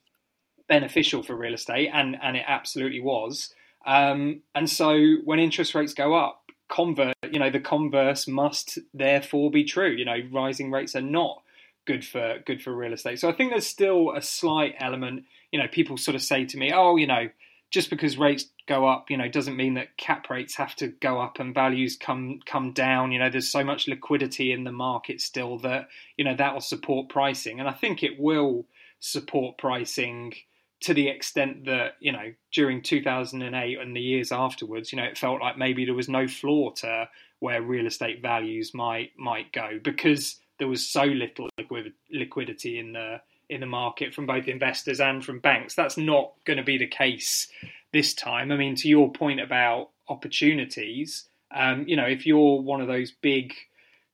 beneficial 0.68 1.24
for 1.24 1.36
real 1.36 1.54
estate, 1.54 1.90
and 1.94 2.18
and 2.22 2.38
it 2.38 2.44
absolutely 2.48 3.02
was. 3.02 3.54
Um, 3.86 4.42
and 4.54 4.70
so 4.70 4.98
when 5.24 5.40
interest 5.40 5.76
rates 5.76 5.94
go 5.94 6.14
up, 6.14 6.42
convert, 6.70 7.16
you 7.32 7.40
know, 7.40 7.50
the 7.50 7.60
converse 7.60 8.28
must 8.28 8.80
therefore 8.94 9.52
be 9.52 9.64
true. 9.64 9.92
You 9.92 10.06
know, 10.06 10.18
rising 10.32 10.72
rates 10.72 10.96
are 10.96 11.02
not 11.02 11.42
good 11.86 12.06
for 12.06 12.40
good 12.46 12.62
for 12.62 12.76
real 12.76 12.94
estate. 12.94 13.20
So 13.20 13.30
I 13.30 13.34
think 13.34 13.52
there's 13.52 13.68
still 13.68 14.12
a 14.12 14.22
slight 14.22 14.76
element. 14.80 15.26
You 15.52 15.60
know, 15.60 15.68
people 15.68 15.98
sort 15.98 16.16
of 16.16 16.22
say 16.22 16.46
to 16.46 16.58
me, 16.58 16.72
"Oh, 16.74 16.98
you 16.98 17.08
know, 17.08 17.30
just 17.70 17.90
because 17.90 18.18
rates 18.18 18.46
go 18.68 18.88
up, 18.88 19.10
you 19.10 19.18
know, 19.18 19.28
doesn't 19.28 19.56
mean 19.56 19.74
that 19.76 19.98
cap 19.98 20.30
rates 20.30 20.56
have 20.56 20.76
to 20.76 20.88
go 20.88 21.20
up 21.20 21.40
and 21.40 21.54
values 21.54 21.98
come 21.98 22.40
come 22.46 22.74
down. 22.74 23.12
You 23.12 23.20
know, 23.20 23.30
there's 23.30 23.52
so 23.52 23.64
much 23.64 23.88
liquidity 23.88 24.52
in 24.52 24.64
the 24.64 24.72
market 24.72 25.22
still 25.22 25.58
that 25.60 25.88
you 26.18 26.26
know 26.26 26.36
that 26.36 26.54
will 26.54 26.62
support 26.62 27.10
pricing, 27.10 27.60
and 27.60 27.68
I 27.68 27.74
think 27.74 28.04
it 28.04 28.20
will 28.20 28.66
support 29.00 29.58
pricing 29.58 30.34
to 30.80 30.94
the 30.94 31.08
extent 31.08 31.66
that 31.66 31.94
you 32.00 32.12
know 32.12 32.34
during 32.52 32.82
2008 32.82 33.80
and 33.80 33.96
the 33.96 34.02
years 34.02 34.32
afterwards 34.32 34.92
you 34.92 34.98
know 34.98 35.04
it 35.04 35.18
felt 35.18 35.42
like 35.42 35.58
maybe 35.58 35.86
there 35.86 35.96
was 35.96 36.10
no 36.10 36.28
floor 36.28 36.72
to 36.74 37.08
where 37.40 37.62
real 37.62 37.88
estate 37.88 38.22
values 38.22 38.74
might 38.74 39.12
might 39.18 39.52
go 39.52 39.80
because 39.84 40.40
there 40.60 40.68
was 40.68 40.88
so 40.88 41.04
little 41.04 41.50
liquid, 41.58 41.94
liquidity 42.12 42.80
in 42.80 42.94
the 42.94 43.22
in 43.50 43.62
the 43.62 43.66
market 43.66 44.14
from 44.14 44.26
both 44.26 44.50
investors 44.50 45.00
and 45.00 45.24
from 45.24 45.40
banks. 45.40 45.74
That's 45.74 45.98
not 45.98 46.34
going 46.44 46.58
to 46.58 46.64
be 46.64 46.78
the 46.78 46.88
case 46.88 47.48
this 47.94 48.14
time. 48.14 48.52
I 48.52 48.58
mean 48.58 48.76
to 48.78 48.90
your 48.90 49.12
point 49.12 49.40
about 49.40 49.90
opportunities 50.10 51.28
um, 51.54 51.86
you 51.88 51.96
know 51.96 52.06
if 52.06 52.26
you're 52.26 52.62
one 52.62 52.82
of 52.82 52.88
those 52.88 53.12
big 53.12 53.54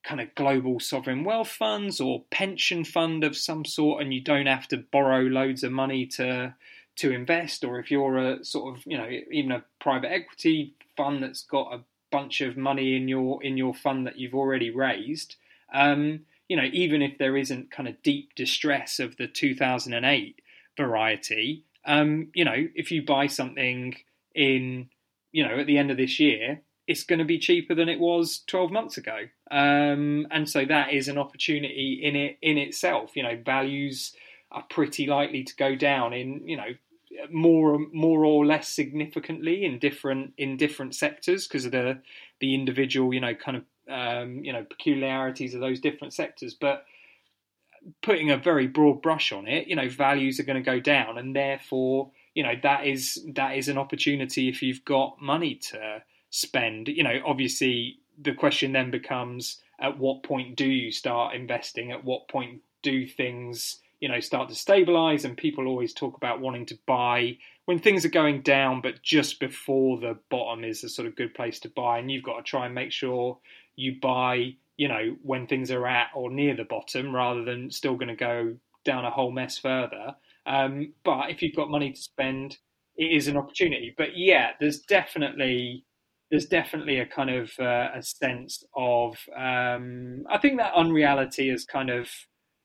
kind 0.04 0.20
of 0.20 0.34
global 0.34 0.78
sovereign 0.78 1.24
wealth 1.24 1.48
funds 1.48 2.00
or 2.00 2.24
pension 2.30 2.84
fund 2.84 3.24
of 3.24 3.36
some 3.36 3.64
sort 3.64 4.02
and 4.02 4.12
you 4.12 4.20
don't 4.20 4.46
have 4.46 4.68
to 4.68 4.76
borrow 4.76 5.22
loads 5.22 5.64
of 5.64 5.72
money 5.72 6.06
to 6.06 6.54
to 6.96 7.10
invest 7.10 7.64
or 7.64 7.80
if 7.80 7.90
you're 7.90 8.18
a 8.18 8.44
sort 8.44 8.76
of 8.76 8.84
you 8.86 8.96
know 8.96 9.08
even 9.32 9.50
a 9.50 9.64
private 9.80 10.12
equity 10.12 10.74
fund 10.96 11.22
that's 11.22 11.42
got 11.44 11.72
a 11.72 11.80
bunch 12.12 12.40
of 12.40 12.56
money 12.56 12.96
in 12.96 13.08
your 13.08 13.42
in 13.42 13.56
your 13.56 13.74
fund 13.74 14.06
that 14.06 14.18
you've 14.18 14.34
already 14.34 14.70
raised 14.70 15.36
um, 15.72 16.20
you 16.48 16.56
know 16.56 16.68
even 16.72 17.02
if 17.02 17.18
there 17.18 17.36
isn't 17.36 17.70
kind 17.70 17.88
of 17.88 18.00
deep 18.02 18.34
distress 18.36 19.00
of 19.00 19.16
the 19.16 19.26
2008 19.26 20.40
variety 20.76 21.64
um, 21.86 22.28
you 22.34 22.44
know 22.44 22.68
if 22.74 22.92
you 22.92 23.04
buy 23.04 23.26
something 23.26 23.96
in 24.34 24.88
you 25.32 25.44
know 25.44 25.58
at 25.58 25.66
the 25.66 25.78
end 25.78 25.90
of 25.90 25.96
this 25.96 26.20
year 26.20 26.60
it's 26.86 27.04
going 27.04 27.18
to 27.18 27.24
be 27.24 27.38
cheaper 27.38 27.74
than 27.74 27.88
it 27.88 27.98
was 27.98 28.42
12 28.46 28.70
months 28.70 28.96
ago. 28.96 29.20
Um, 29.50 30.26
and 30.30 30.48
so 30.48 30.64
that 30.66 30.92
is 30.92 31.08
an 31.08 31.18
opportunity 31.18 32.00
in 32.02 32.16
it 32.16 32.38
in 32.42 32.58
itself. 32.58 33.16
You 33.16 33.22
know, 33.22 33.40
values 33.44 34.14
are 34.50 34.64
pretty 34.68 35.06
likely 35.06 35.44
to 35.44 35.56
go 35.56 35.74
down 35.74 36.12
in, 36.12 36.46
you 36.46 36.56
know, 36.56 36.74
more 37.30 37.78
more 37.92 38.24
or 38.24 38.44
less 38.44 38.68
significantly 38.68 39.64
in 39.64 39.78
different 39.78 40.34
in 40.36 40.56
different 40.56 40.94
sectors 40.94 41.46
because 41.46 41.64
of 41.64 41.72
the 41.72 42.00
the 42.40 42.54
individual, 42.54 43.14
you 43.14 43.20
know, 43.20 43.34
kind 43.34 43.56
of 43.56 43.64
um, 43.88 44.44
you 44.44 44.52
know, 44.52 44.64
peculiarities 44.64 45.54
of 45.54 45.60
those 45.60 45.80
different 45.80 46.12
sectors. 46.12 46.54
But 46.54 46.84
putting 48.02 48.30
a 48.30 48.36
very 48.36 48.66
broad 48.66 49.02
brush 49.02 49.32
on 49.32 49.46
it, 49.46 49.68
you 49.68 49.76
know, 49.76 49.88
values 49.88 50.40
are 50.40 50.44
going 50.44 50.62
to 50.62 50.70
go 50.70 50.80
down 50.80 51.18
and 51.18 51.36
therefore, 51.36 52.10
you 52.34 52.42
know, 52.42 52.54
that 52.62 52.86
is 52.86 53.24
that 53.34 53.56
is 53.56 53.68
an 53.68 53.78
opportunity 53.78 54.48
if 54.48 54.62
you've 54.62 54.84
got 54.84 55.20
money 55.20 55.54
to 55.54 56.02
spend. 56.34 56.88
You 56.88 57.04
know, 57.04 57.20
obviously 57.24 58.00
the 58.20 58.34
question 58.34 58.72
then 58.72 58.90
becomes 58.90 59.60
at 59.80 59.98
what 59.98 60.24
point 60.24 60.56
do 60.56 60.66
you 60.66 60.90
start 60.90 61.34
investing? 61.34 61.92
At 61.92 62.04
what 62.04 62.28
point 62.28 62.60
do 62.82 63.06
things, 63.06 63.78
you 64.00 64.08
know, 64.08 64.18
start 64.18 64.48
to 64.48 64.54
stabilize? 64.54 65.24
And 65.24 65.36
people 65.36 65.68
always 65.68 65.94
talk 65.94 66.16
about 66.16 66.40
wanting 66.40 66.66
to 66.66 66.78
buy 66.86 67.38
when 67.66 67.78
things 67.78 68.04
are 68.04 68.10
going 68.10 68.42
down, 68.42 68.80
but 68.80 69.00
just 69.02 69.38
before 69.38 70.00
the 70.00 70.18
bottom 70.28 70.64
is 70.64 70.82
a 70.82 70.88
sort 70.88 71.06
of 71.06 71.16
good 71.16 71.34
place 71.34 71.60
to 71.60 71.68
buy. 71.68 71.98
And 71.98 72.10
you've 72.10 72.24
got 72.24 72.38
to 72.38 72.42
try 72.42 72.66
and 72.66 72.74
make 72.74 72.90
sure 72.90 73.38
you 73.76 73.96
buy, 74.02 74.56
you 74.76 74.88
know, 74.88 75.16
when 75.22 75.46
things 75.46 75.70
are 75.70 75.86
at 75.86 76.08
or 76.16 76.30
near 76.30 76.56
the 76.56 76.64
bottom 76.64 77.14
rather 77.14 77.44
than 77.44 77.70
still 77.70 77.94
going 77.94 78.08
to 78.08 78.16
go 78.16 78.56
down 78.84 79.04
a 79.04 79.10
whole 79.10 79.30
mess 79.30 79.56
further. 79.56 80.16
Um, 80.46 80.94
but 81.04 81.30
if 81.30 81.42
you've 81.42 81.56
got 81.56 81.70
money 81.70 81.92
to 81.92 82.00
spend, 82.00 82.58
it 82.96 83.12
is 83.12 83.28
an 83.28 83.36
opportunity. 83.36 83.94
But 83.96 84.16
yeah, 84.16 84.50
there's 84.60 84.80
definitely 84.80 85.84
there's 86.34 86.46
definitely 86.46 86.98
a 86.98 87.06
kind 87.06 87.30
of 87.30 87.52
uh, 87.60 87.90
a 87.94 88.02
sense 88.02 88.64
of 88.74 89.16
um, 89.36 90.24
I 90.28 90.36
think 90.38 90.58
that 90.58 90.74
unreality 90.74 91.48
has 91.50 91.64
kind 91.64 91.90
of 91.90 92.08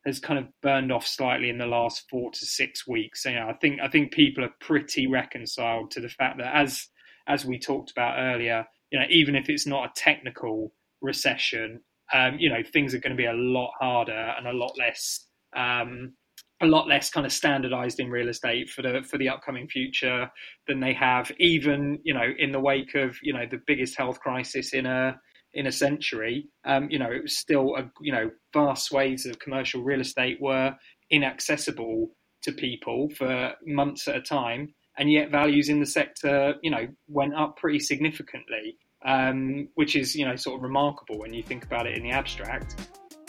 has 0.07 0.19
kind 0.19 0.39
of 0.39 0.47
burned 0.63 0.91
off 0.91 1.05
slightly 1.05 1.51
in 1.51 1.59
the 1.59 1.67
last 1.67 2.05
four 2.09 2.31
to 2.31 2.45
six 2.47 2.87
weeks. 2.87 3.25
You 3.25 3.35
know, 3.35 3.47
I 3.47 3.53
think 3.61 3.79
I 3.79 3.87
think 3.87 4.11
people 4.11 4.43
are 4.43 4.55
pretty 4.59 5.05
reconciled 5.05 5.91
to 5.91 6.01
the 6.01 6.09
fact 6.09 6.39
that 6.39 6.55
as 6.55 6.87
as 7.27 7.45
we 7.45 7.59
talked 7.59 7.91
about 7.91 8.17
earlier, 8.17 8.65
you 8.91 8.97
know, 8.97 9.05
even 9.07 9.35
if 9.35 9.49
it's 9.49 9.67
not 9.67 9.85
a 9.85 9.93
technical 9.95 10.73
recession, 10.99 11.79
um, 12.11 12.39
you 12.39 12.49
know, 12.49 12.63
things 12.73 12.95
are 12.95 12.99
going 12.99 13.15
to 13.15 13.23
be 13.23 13.25
a 13.25 13.33
lot 13.33 13.69
harder 13.79 14.33
and 14.35 14.47
a 14.47 14.51
lot 14.51 14.73
less 14.79 15.27
um, 15.55 16.13
a 16.61 16.65
lot 16.65 16.87
less 16.87 17.09
kind 17.09 17.25
of 17.25 17.31
standardized 17.31 17.99
in 17.99 18.09
real 18.09 18.29
estate 18.29 18.69
for 18.69 18.81
the 18.81 19.01
for 19.09 19.17
the 19.17 19.29
upcoming 19.29 19.67
future 19.67 20.29
than 20.67 20.79
they 20.79 20.93
have 20.93 21.31
even 21.39 21.99
you 22.03 22.13
know 22.13 22.33
in 22.37 22.51
the 22.51 22.59
wake 22.59 22.95
of 22.95 23.17
you 23.21 23.33
know 23.33 23.45
the 23.49 23.61
biggest 23.65 23.97
health 23.97 24.19
crisis 24.19 24.73
in 24.73 24.85
a 24.85 25.19
in 25.53 25.67
a 25.67 25.71
century. 25.71 26.47
Um, 26.65 26.89
you 26.89 26.99
know 26.99 27.11
it 27.11 27.23
was 27.23 27.37
still 27.37 27.75
a 27.75 27.89
you 28.01 28.11
know 28.11 28.29
vast 28.53 28.85
swathes 28.85 29.25
of 29.25 29.39
commercial 29.39 29.83
real 29.83 30.01
estate 30.01 30.39
were 30.41 30.75
inaccessible 31.09 32.09
to 32.43 32.51
people 32.51 33.09
for 33.17 33.53
months 33.65 34.07
at 34.07 34.15
a 34.15 34.21
time 34.21 34.73
and 34.97 35.11
yet 35.11 35.31
values 35.31 35.69
in 35.69 35.79
the 35.79 35.85
sector 35.85 36.55
you 36.61 36.71
know 36.71 36.87
went 37.07 37.33
up 37.33 37.57
pretty 37.57 37.79
significantly 37.79 38.77
um, 39.05 39.67
which 39.75 39.95
is 39.95 40.15
you 40.15 40.25
know 40.25 40.35
sort 40.35 40.57
of 40.57 40.63
remarkable 40.63 41.17
when 41.19 41.33
you 41.33 41.43
think 41.43 41.65
about 41.65 41.87
it 41.87 41.97
in 41.97 42.03
the 42.03 42.11
abstract 42.11 42.75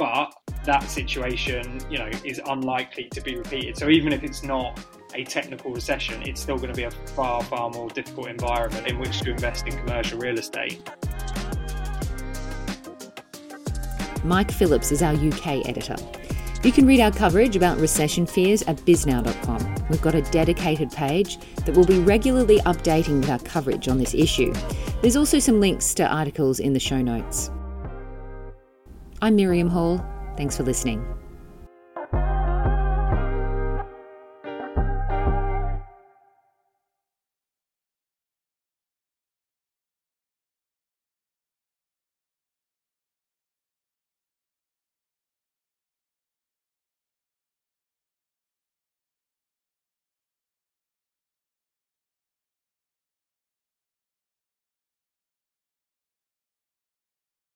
but 0.01 0.33
that 0.65 0.83
situation, 0.85 1.79
you 1.91 1.99
know, 1.99 2.09
is 2.25 2.41
unlikely 2.47 3.11
to 3.11 3.21
be 3.21 3.37
repeated. 3.37 3.77
So 3.77 3.91
even 3.91 4.15
if 4.15 4.25
it's 4.25 4.43
not 4.43 4.81
a 5.15 5.25
technical 5.25 5.73
recession, 5.73 6.23
it's 6.23 6.41
still 6.41 6.57
going 6.57 6.71
to 6.71 6.75
be 6.75 6.85
a 6.85 6.91
far, 6.91 7.43
far 7.43 7.69
more 7.69 7.91
difficult 7.91 8.29
environment 8.29 8.89
in 8.89 8.99
which 8.99 9.21
to 9.21 9.31
invest 9.31 9.67
in 9.67 9.77
commercial 9.77 10.19
real 10.19 10.39
estate. 10.39 10.83
Mike 14.25 14.51
Phillips 14.51 14.91
is 14.91 15.03
our 15.03 15.13
UK 15.13 15.69
editor. 15.69 15.97
You 16.63 16.73
can 16.73 16.87
read 16.87 17.01
our 17.01 17.11
coverage 17.11 17.55
about 17.55 17.77
recession 17.79 18.25
fears 18.25 18.63
at 18.63 18.77
bisnow.com. 18.79 19.87
We've 19.91 20.01
got 20.01 20.15
a 20.15 20.23
dedicated 20.23 20.91
page 20.93 21.39
that 21.67 21.77
will 21.77 21.87
be 21.87 21.99
regularly 22.01 22.59
updating 22.61 23.21
with 23.21 23.29
our 23.29 23.39
coverage 23.41 23.87
on 23.89 23.99
this 23.99 24.15
issue. 24.15 24.55
There's 25.03 25.17
also 25.17 25.39
some 25.39 25.61
links 25.61 25.93
to 25.95 26.07
articles 26.07 26.59
in 26.59 26.73
the 26.73 26.81
show 26.81 27.03
notes. 27.03 27.51
I'm 29.23 29.37
Miriam 29.37 29.69
Hall. 29.69 30.05
Thanks 30.39 30.57
for 30.57 30.63
listening. 30.63 31.05